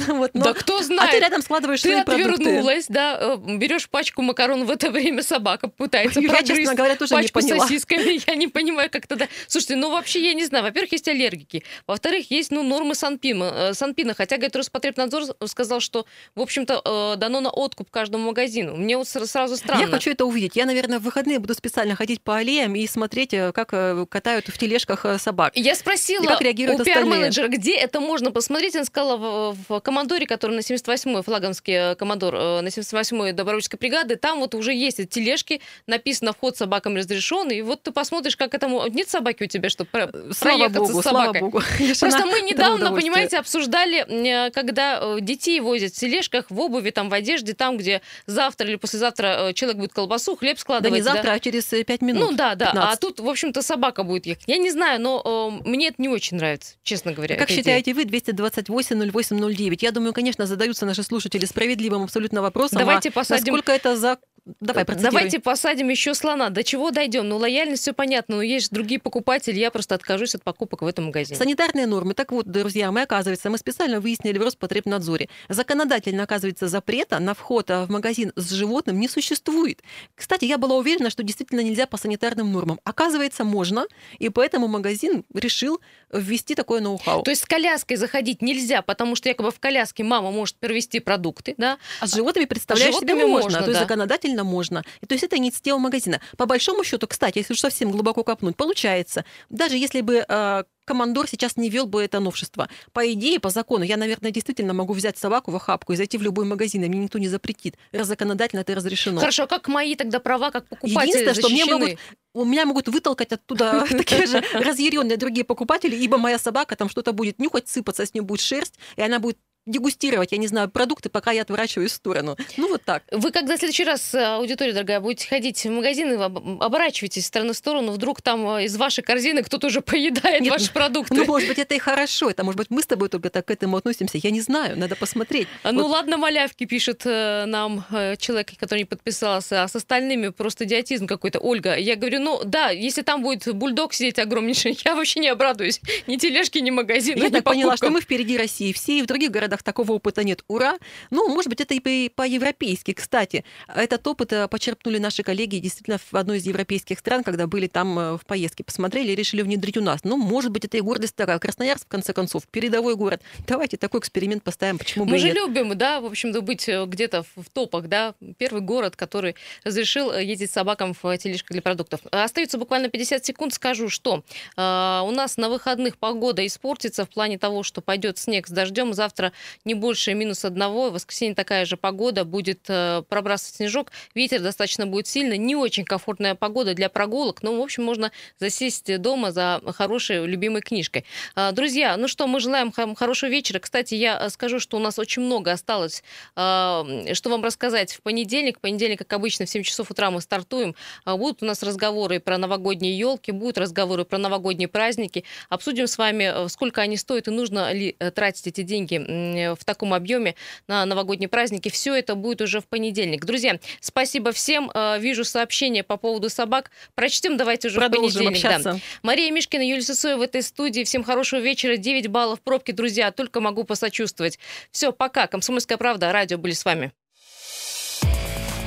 Вот, 0.08 0.32
но... 0.34 0.44
Да 0.44 0.54
кто 0.54 0.82
знает. 0.82 1.10
А 1.10 1.12
ты 1.12 1.20
рядом 1.20 1.42
складываешь 1.42 1.82
ты 1.82 1.90
свои 1.90 2.04
продукты. 2.04 2.38
Ты 2.38 2.44
отвернулась, 2.44 2.86
да, 2.88 3.18
э, 3.20 3.38
берешь 3.58 3.90
пачку 3.90 4.22
макарон 4.22 4.66
в 4.66 4.75
это 4.76 4.92
время 4.92 5.24
собака 5.24 5.68
пытается 5.68 6.20
я, 6.22 6.30
прогрызть 6.30 6.56
честно 6.56 6.76
говоря, 6.76 6.96
тоже 6.96 7.14
пачку 7.14 7.40
не 7.40 7.48
поняла. 7.48 7.68
сосисками. 7.68 8.22
Я 8.28 8.36
не 8.36 8.48
понимаю, 8.48 8.90
как 8.90 9.08
тогда... 9.08 9.28
Слушайте, 9.48 9.76
ну 9.76 9.92
вообще 9.92 10.22
я 10.22 10.34
не 10.34 10.46
знаю. 10.46 10.64
Во-первых, 10.64 10.92
есть 10.94 11.08
аллергики. 11.08 11.64
Во-вторых, 11.86 12.32
есть 12.32 12.52
ну, 12.52 12.64
нормы 12.64 12.96
Санпина. 12.96 13.44
Э, 13.44 13.74
Санпина. 13.74 14.14
Хотя, 14.14 14.38
говорит, 14.38 14.56
Роспотребнадзор 14.56 15.36
сказал, 15.46 15.80
что, 15.80 16.06
в 16.34 16.42
общем-то, 16.42 16.82
э, 17.14 17.18
дано 17.18 17.42
на 17.42 17.50
откуп 17.50 17.92
каждому 17.92 18.28
магазину. 18.28 18.76
Мне 18.76 18.98
вот 18.98 19.08
сразу 19.08 19.58
странно. 19.58 19.82
Я 19.82 19.88
хочу 19.88 20.12
это 20.12 20.26
увидеть. 20.26 20.56
Я, 20.56 20.66
наверное, 20.66 21.00
в 21.00 21.04
выходные 21.04 21.40
буду 21.40 21.54
специально 21.54 21.96
ходить 21.96 22.22
по 22.22 22.38
аллеям 22.38 22.76
и 22.76 22.88
смотреть, 22.88 23.34
э, 23.34 23.52
как 23.52 23.70
катают 24.10 24.48
в 24.48 24.58
тележках 24.58 25.06
собак. 25.20 25.54
Я 25.56 25.76
спросила 25.76 26.24
и 26.24 26.28
как 26.28 26.42
реагируют 26.42 26.82
у 26.82 26.84
пиар-менеджера, 26.84 27.48
где 27.48 27.76
это 27.76 28.00
можно 28.00 28.32
посмотреть. 28.32 28.76
Он 28.76 28.86
сказала 28.86 29.18
в, 29.18 29.58
в 29.70 29.80
командоре, 29.82 30.26
который 30.26 30.56
на 30.56 30.62
78-й, 30.62 31.24
флагомский 31.24 31.96
командор 31.96 32.34
на 32.34 32.68
78-й 32.68 33.34
добровольческой 33.34 33.78
бригады, 33.78 34.16
там 34.16 34.40
вот 34.40 34.55
уже 34.56 34.74
есть 34.74 35.00
эти 35.00 35.10
тележки, 35.10 35.62
написано 35.88 36.34
«вход 36.34 36.58
собакам 36.58 36.96
разрешен», 36.96 37.50
и 37.52 37.62
вот 37.62 37.84
ты 37.84 37.92
посмотришь, 37.92 38.36
как 38.38 38.54
этому... 38.54 38.88
Нет 38.88 39.10
собаки 39.10 39.44
у 39.44 39.48
тебя, 39.48 39.70
чтобы 39.70 39.90
про... 39.90 40.12
слава 40.34 40.58
проехаться 40.58 40.80
богу, 40.80 41.02
с 41.02 41.04
собакой? 41.04 41.40
Слава 41.40 41.52
богу. 41.52 41.64
Просто 42.00 42.26
мы 42.26 42.42
недавно, 42.42 42.92
понимаете, 42.92 43.38
обсуждали, 43.38 44.48
э, 44.48 44.52
когда 44.52 45.00
э, 45.02 45.18
детей 45.22 45.60
возят 45.60 45.94
в 45.94 46.00
тележках, 46.00 46.46
в 46.50 46.60
обуви, 46.60 46.90
там, 46.92 47.10
в 47.10 47.14
одежде, 47.14 47.54
там, 47.54 47.78
где 47.78 48.02
завтра 48.26 48.68
или 48.68 48.76
послезавтра 48.76 49.50
э, 49.50 49.54
человек 49.54 49.78
будет 49.78 49.94
колбасу, 49.94 50.36
хлеб 50.36 50.60
складывать. 50.60 50.92
Да 50.92 50.98
не 50.98 51.04
завтра, 51.04 51.32
да? 51.32 51.34
а 51.34 51.40
через 51.40 51.66
пять 51.66 52.02
минут. 52.02 52.32
Ну 52.32 52.38
да, 52.38 52.56
да. 52.56 52.72
15. 52.72 52.94
А 52.94 52.98
тут, 52.98 53.20
в 53.20 53.30
общем-то, 53.30 53.62
собака 53.62 54.04
будет 54.04 54.26
ехать. 54.26 54.44
Я 54.48 54.58
не 54.58 54.72
знаю, 54.72 55.02
но 55.02 55.62
э, 55.64 55.68
мне 55.68 55.88
это 55.88 56.02
не 56.02 56.10
очень 56.10 56.38
нравится, 56.38 56.76
честно 56.84 57.14
говоря. 57.14 57.36
Как 57.36 57.50
считаете 57.50 57.92
идея. 57.92 58.06
вы, 58.06 58.12
228-08-09? 58.12 59.78
Я 59.82 59.92
думаю, 59.92 60.14
конечно, 60.14 60.46
задаются 60.46 60.86
наши 60.86 61.04
слушатели 61.04 61.46
справедливым 61.46 62.04
абсолютно 62.04 62.42
вопросом. 62.42 62.80
Давайте 62.80 63.10
а 63.10 63.12
посадим... 63.12 63.54
Насколько 63.54 63.72
это 63.72 63.96
за 63.96 64.18
Давай, 64.60 64.86
процитируй. 64.86 65.12
Давайте 65.12 65.40
посадим 65.40 65.90
еще 65.90 66.14
слона. 66.14 66.50
До 66.50 66.64
чего 66.64 66.92
дойдем? 66.92 67.28
Ну, 67.28 67.38
лояльность 67.38 67.82
все 67.82 67.94
понятно, 67.94 68.36
но 68.36 68.42
есть 68.44 68.72
другие 68.72 69.00
покупатели, 69.00 69.58
я 69.58 69.72
просто 69.72 69.96
откажусь 69.96 70.36
от 70.36 70.44
покупок 70.44 70.84
в 70.84 70.86
этом 70.86 71.06
магазине. 71.06 71.36
Санитарные 71.36 71.88
нормы. 71.88 72.14
Так 72.14 72.32
вот, 72.32 72.46
друзья, 72.46 72.92
мы, 72.92 73.02
оказывается, 73.02 73.50
мы 73.50 73.58
специально 73.58 74.00
выяснили 74.00 74.38
в 74.38 74.44
Роспотребнадзоре. 74.44 75.30
Законодательно, 75.50 76.24
оказывается, 76.24 76.68
запрета 76.68 77.18
на 77.20 77.34
вход 77.34 77.72
а, 77.72 77.86
в 77.86 77.90
магазин 77.90 78.34
с 78.36 78.52
животным 78.52 79.00
не 79.00 79.08
существует. 79.08 79.82
Кстати, 80.14 80.46
я 80.46 80.60
была 80.60 80.76
уверена, 80.76 81.10
что 81.10 81.24
действительно 81.24 81.62
нельзя 81.62 81.88
по 81.88 81.98
санитарным 81.98 82.52
нормам. 82.52 82.80
Оказывается, 82.84 83.44
можно, 83.44 83.88
и 84.20 84.30
поэтому 84.30 84.68
магазин 84.68 85.26
решил 85.34 85.82
ввести 86.18 86.56
такое 86.56 86.82
ноу-хау. 86.82 87.24
То 87.24 87.32
есть 87.32 87.44
с 87.44 87.46
коляской 87.46 87.98
заходить 87.98 88.42
нельзя, 88.42 88.82
потому 88.82 89.16
что 89.16 89.30
якобы 89.30 89.52
в 89.52 89.60
коляске 89.60 90.04
мама 90.04 90.32
может 90.32 90.56
привезти 90.58 91.00
продукты, 91.00 91.56
да? 91.58 91.78
А 92.00 92.08
с 92.08 92.14
животными, 92.14 92.46
представляешь, 92.46 92.96
а 92.96 93.00
себе 93.00 93.16
можно. 93.16 93.30
можно. 93.30 93.62
То 93.62 93.70
есть 93.70 93.80
законодательно 93.80 94.44
можно. 94.44 94.84
И, 95.02 95.06
то 95.06 95.14
есть 95.14 95.24
это 95.24 95.38
инициатива 95.38 95.78
магазина. 95.78 96.22
По 96.38 96.46
большому 96.46 96.84
счету, 96.84 97.08
кстати, 97.08 97.40
если 97.40 97.54
уж 97.54 97.60
совсем 97.60 97.92
глубоко 97.92 98.24
копнуть, 98.24 98.56
получается, 98.56 99.26
даже 99.50 99.78
если 99.78 100.02
бы 100.02 100.26
э, 100.28 100.64
командор 100.86 101.28
сейчас 101.28 101.58
не 101.58 101.70
вел 101.70 101.86
бы 101.88 102.04
это 102.04 102.20
новшество. 102.20 102.70
По 102.94 103.12
идее, 103.12 103.40
по 103.40 103.50
закону, 103.50 103.84
я, 103.84 103.98
наверное, 103.98 104.32
действительно 104.32 104.74
могу 104.74 104.94
взять 104.94 105.18
собаку 105.18 105.52
в 105.52 105.56
охапку 105.56 105.94
и 105.94 105.96
зайти 105.96 106.18
в 106.18 106.22
любой 106.22 106.46
магазин, 106.46 106.84
и 106.84 106.88
мне 106.88 107.00
никто 107.00 107.20
не 107.20 107.28
запретит. 107.28 107.76
Раз 107.92 108.08
законодательно 108.08 108.62
это 108.62 108.76
разрешено. 108.76 109.20
Хорошо, 109.20 109.44
а 109.44 109.48
как 109.48 109.68
мои 109.68 109.96
тогда 109.96 110.20
права, 110.20 110.52
как 110.52 110.68
покупатели 110.68 111.10
Единственное, 111.10 111.34
защищены? 111.34 111.66
что 111.66 111.78
мне 111.78 111.88
могут, 111.88 112.00
у 112.36 112.46
меня 112.46 112.66
могут 112.66 112.88
вытолкать 112.88 113.32
оттуда 113.32 113.86
такие 113.90 114.28
же 114.28 114.44
разъяренные 114.54 115.18
другие 115.18 115.46
покупатели, 115.46 115.96
ибо 115.96 116.18
моя 116.18 116.38
собака 116.38 116.76
там 116.76 116.90
что-то 116.90 117.14
будет 117.14 117.40
нюхать, 117.40 117.68
сыпаться, 117.68 118.06
с 118.06 118.14
нее 118.14 118.24
будет 118.24 118.42
шерсть, 118.42 118.78
и 118.98 119.02
она 119.02 119.20
будет 119.20 119.38
дегустировать, 119.66 120.32
я 120.32 120.38
не 120.38 120.48
знаю, 120.48 120.70
продукты, 120.70 121.10
пока 121.10 121.32
я 121.32 121.42
отворачиваюсь 121.42 121.92
в 121.92 121.96
сторону. 121.96 122.38
Ну, 122.58 122.70
вот 122.70 122.84
так. 122.84 123.04
Вы 123.12 123.32
когда 123.32 123.56
в 123.56 123.60
следующий 123.60 123.84
раз, 123.84 124.14
э, 124.14 124.24
аудитория 124.24 124.74
дорогая, 124.74 125.00
будете 125.00 125.28
ходить 125.28 125.64
в 125.64 125.70
магазин 125.70 126.12
и 126.12 126.16
оборачиваетесь 126.16 127.24
из 127.24 127.28
стороны 127.28 127.54
в 127.54 127.58
сторону, 127.58 127.92
вдруг 127.92 128.22
там 128.22 128.58
э, 128.58 128.66
из 128.66 128.78
вашей 128.78 129.04
корзины 129.04 129.44
кто-то 129.44 129.68
уже 129.68 129.82
поедает 129.82 130.42
Нет, 130.42 130.52
ваши 130.54 130.72
продукты. 130.72 131.16
Ну, 131.16 131.26
может 131.26 131.48
быть, 131.48 131.60
это 131.60 131.76
и 131.76 131.80
хорошо. 131.80 132.30
Это, 132.30 132.44
может 132.44 132.58
быть, 132.58 132.70
мы 132.70 132.82
с 132.82 132.86
тобой 132.86 133.10
только 133.10 133.30
так 133.30 133.46
к 133.46 133.52
этому 133.52 133.78
относимся. 133.78 134.18
Я 134.18 134.32
не 134.32 134.42
знаю, 134.42 134.78
надо 134.78 134.96
посмотреть. 134.96 135.48
Ну, 135.64 135.84
вот. 135.84 135.92
ладно, 135.92 136.18
малявки, 136.18 136.66
пишет 136.66 137.02
э, 137.06 137.46
нам 137.46 137.86
человек, 138.18 138.52
который 138.60 138.80
не 138.80 138.86
подписался, 138.86 139.64
а 139.64 139.68
с 139.68 139.76
остальными 139.76 140.30
просто 140.30 140.66
идиотизм 140.66 141.08
какой-то. 141.08 141.40
Ольга, 141.40 141.76
я 141.76 141.96
говорю, 141.96 142.20
ну, 142.20 142.42
да, 142.44 142.70
если 142.70 143.02
там 143.02 143.22
будет 143.22 143.54
бульдог 143.54 143.94
сидеть 143.94 144.20
огромнейший, 144.20 144.78
я 144.86 144.96
вообще 144.96 145.20
не 145.20 145.30
обрадуюсь. 145.30 145.82
Ни 146.08 146.18
тележки, 146.18 146.60
ни 146.60 146.72
магазина, 146.72 147.18
Я 147.18 147.30
ни 147.30 147.34
так 147.34 147.44
поняла, 147.44 147.78
что 147.78 147.90
мы 147.90 148.02
впереди 148.02 148.38
России. 148.38 148.74
Все 148.74 149.00
и 149.00 149.02
в 149.02 149.06
других 149.06 149.32
городах 149.32 149.55
такого 149.64 149.94
опыта 149.94 150.24
нет. 150.24 150.44
Ура! 150.48 150.78
Ну, 151.12 151.30
может 151.30 151.50
быть, 151.50 151.62
это 151.62 151.74
и 151.74 152.10
по-европейски. 152.10 152.94
Кстати, 152.94 153.44
этот 153.68 154.06
опыт 154.08 154.34
э, 154.34 154.48
почерпнули 154.48 154.98
наши 154.98 155.24
коллеги 155.24 155.58
действительно 155.58 155.98
в 155.98 156.16
одной 156.16 156.38
из 156.38 156.46
европейских 156.46 157.00
стран, 157.00 157.24
когда 157.24 157.48
были 157.48 157.68
там 157.68 157.98
э, 157.98 158.18
в 158.18 158.26
поездке, 158.26 158.64
посмотрели 158.64 159.12
и 159.12 159.16
решили 159.16 159.42
внедрить 159.42 159.78
у 159.78 159.82
нас. 159.82 160.04
Ну, 160.04 160.18
может 160.18 160.52
быть, 160.52 160.66
это 160.66 160.78
и 160.78 160.82
гордость 160.82 161.16
такая. 161.16 161.40
Красноярск, 161.40 161.86
в 161.86 161.90
конце 161.90 162.14
концов, 162.14 162.48
передовой 162.48 162.96
город. 162.96 163.22
Давайте 163.48 163.78
такой 163.78 164.00
эксперимент 164.00 164.44
поставим, 164.44 164.78
почему 164.78 165.06
бы 165.06 165.12
Мы 165.12 165.18
же 165.20 165.28
нет? 165.28 165.36
любим, 165.36 165.78
да, 165.78 166.00
в 166.02 166.06
общем-то, 166.06 166.42
быть 166.42 166.68
э, 166.70 166.86
где-то 166.86 167.24
в 167.36 167.50
топах, 167.52 167.88
да. 167.88 168.16
Первый 168.38 168.62
город, 168.62 168.96
который 168.96 169.36
разрешил 169.64 170.14
ездить 170.14 170.52
собакам 170.52 170.96
в 171.02 171.18
тележках 171.18 171.52
для 171.52 171.62
продуктов. 171.62 172.02
Остается 172.12 172.58
буквально 172.58 172.90
50 172.90 173.26
секунд, 173.26 173.54
скажу, 173.54 173.90
что 173.90 174.24
э, 174.56 175.02
у 175.04 175.12
нас 175.12 175.38
на 175.38 175.50
выходных 175.50 175.98
погода 175.98 176.46
испортится 176.46 177.06
в 177.06 177.10
плане 177.10 177.38
того, 177.38 177.64
что 177.64 177.82
пойдет 177.82 178.18
снег 178.18 178.48
с 178.48 178.52
дождем. 178.52 178.94
Завтра 178.94 179.34
не 179.66 179.74
больше 179.74 180.14
минус 180.14 180.46
одного. 180.46 180.90
В 180.90 180.94
воскресенье 180.94 181.36
такая 181.36 181.66
же 181.66 181.78
погода, 181.78 182.26
будет 182.26 182.62
э, 182.68 183.04
пробрасывать 183.08 183.56
снежок. 183.56 183.92
Ветер 184.14 184.42
достаточно 184.42 184.86
будет 184.86 185.08
сильно. 185.08 185.38
Не 185.38 185.56
очень 185.56 185.86
комфортная 185.86 186.36
погода 186.36 186.74
для 186.74 186.90
прогулок, 186.90 187.44
но, 187.44 187.56
в 187.58 187.62
общем, 187.62 187.84
можно 187.84 188.12
засесть 188.40 188.98
дома 189.02 189.32
за 189.32 189.62
хорошей, 189.76 190.26
любимой 190.26 190.62
книжкой. 190.62 191.06
А, 191.36 191.52
друзья, 191.52 191.98
ну 191.98 192.08
что, 192.08 192.28
мы 192.28 192.40
желаем 192.40 192.72
хорошего 192.72 193.30
вечера. 193.30 193.60
Кстати, 193.60 193.96
я 193.96 194.20
э, 194.20 194.30
скажу, 194.30 194.60
что 194.60 194.78
у 194.78 194.80
нас 194.80 195.00
очень 195.00 195.22
много 195.22 195.52
осталось, 195.52 196.04
что 196.34 196.86
вам 197.26 197.44
рассказать 197.44 197.94
в 197.94 198.02
понедельник. 198.02 198.58
В 198.58 198.62
понедельник, 198.62 199.00
как 199.00 199.14
обычно, 199.14 199.46
в 199.46 199.50
7 199.50 199.64
часов 199.64 199.92
утра 199.92 200.12
мы 200.12 200.22
стартуем. 200.22 200.76
Будут 201.06 201.44
у 201.44 201.46
нас 201.46 201.64
разговоры 201.64 202.20
про 202.20 202.38
новогодние 202.38 202.98
елки, 202.98 203.32
будут 203.32 203.58
разговоры 203.58 204.06
про 204.06 204.18
новогодние 204.18 204.68
праздники. 204.68 205.24
Обсудим 205.50 205.88
с 205.88 205.98
вами, 205.98 206.46
э, 206.46 206.50
сколько 206.50 206.82
они 206.82 206.98
стоят 206.98 207.28
и 207.28 207.32
нужно 207.32 207.72
ли 207.72 207.96
тратить 208.14 208.48
эти 208.48 208.62
деньги 208.62 208.96
в 209.36 209.64
таком 209.66 209.94
объеме 209.94 210.36
на 210.68 210.86
новогодние 210.86 211.30
праздники. 211.30 211.70
Все 211.70 211.96
это 211.96 212.16
будет 212.16 212.42
уже 212.42 212.62
в 212.62 212.66
понедельник. 212.66 213.26
Друзья, 213.26 213.60
спасибо 213.80 214.32
всем. 214.32 214.72
Э, 214.74 214.98
вижу 215.00 215.24
сообщения 215.24 215.84
по 215.84 215.98
поводу 215.98 216.30
собак. 216.30 216.72
Прочтем 216.96 217.38
давайте 217.38 217.68
уже 217.68 217.80
Продолжим 217.80 218.10
в 218.10 218.26
понедельник. 218.26 218.46
Общаться. 218.46 218.74
Да. 218.74 218.80
Мария 219.04 219.32
Мишкина, 219.32 219.62
Юлия 219.62 219.82
Сысоева 219.82 220.20
в 220.20 220.22
этой 220.22 220.42
студии. 220.42 220.84
Всем 220.84 221.04
хорошего 221.04 221.40
вечера. 221.40 221.78
9 221.78 222.08
баллов 222.08 222.42
пробки, 222.42 222.72
друзья. 222.72 223.12
Только 223.12 223.42
могу 223.42 223.64
посочувствовать. 223.64 224.40
Все, 224.72 224.92
пока. 224.92 225.28
Комсомольская 225.28 225.78
правда. 225.78 226.12
Радио 226.12 226.38
были 226.38 226.54
с 226.54 226.66
вами. 226.66 226.92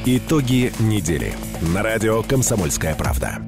Итоги 0.06 0.72
недели. 0.78 1.34
На 1.74 1.82
радио 1.82 2.22
«Комсомольская 2.22 2.94
правда». 2.94 3.42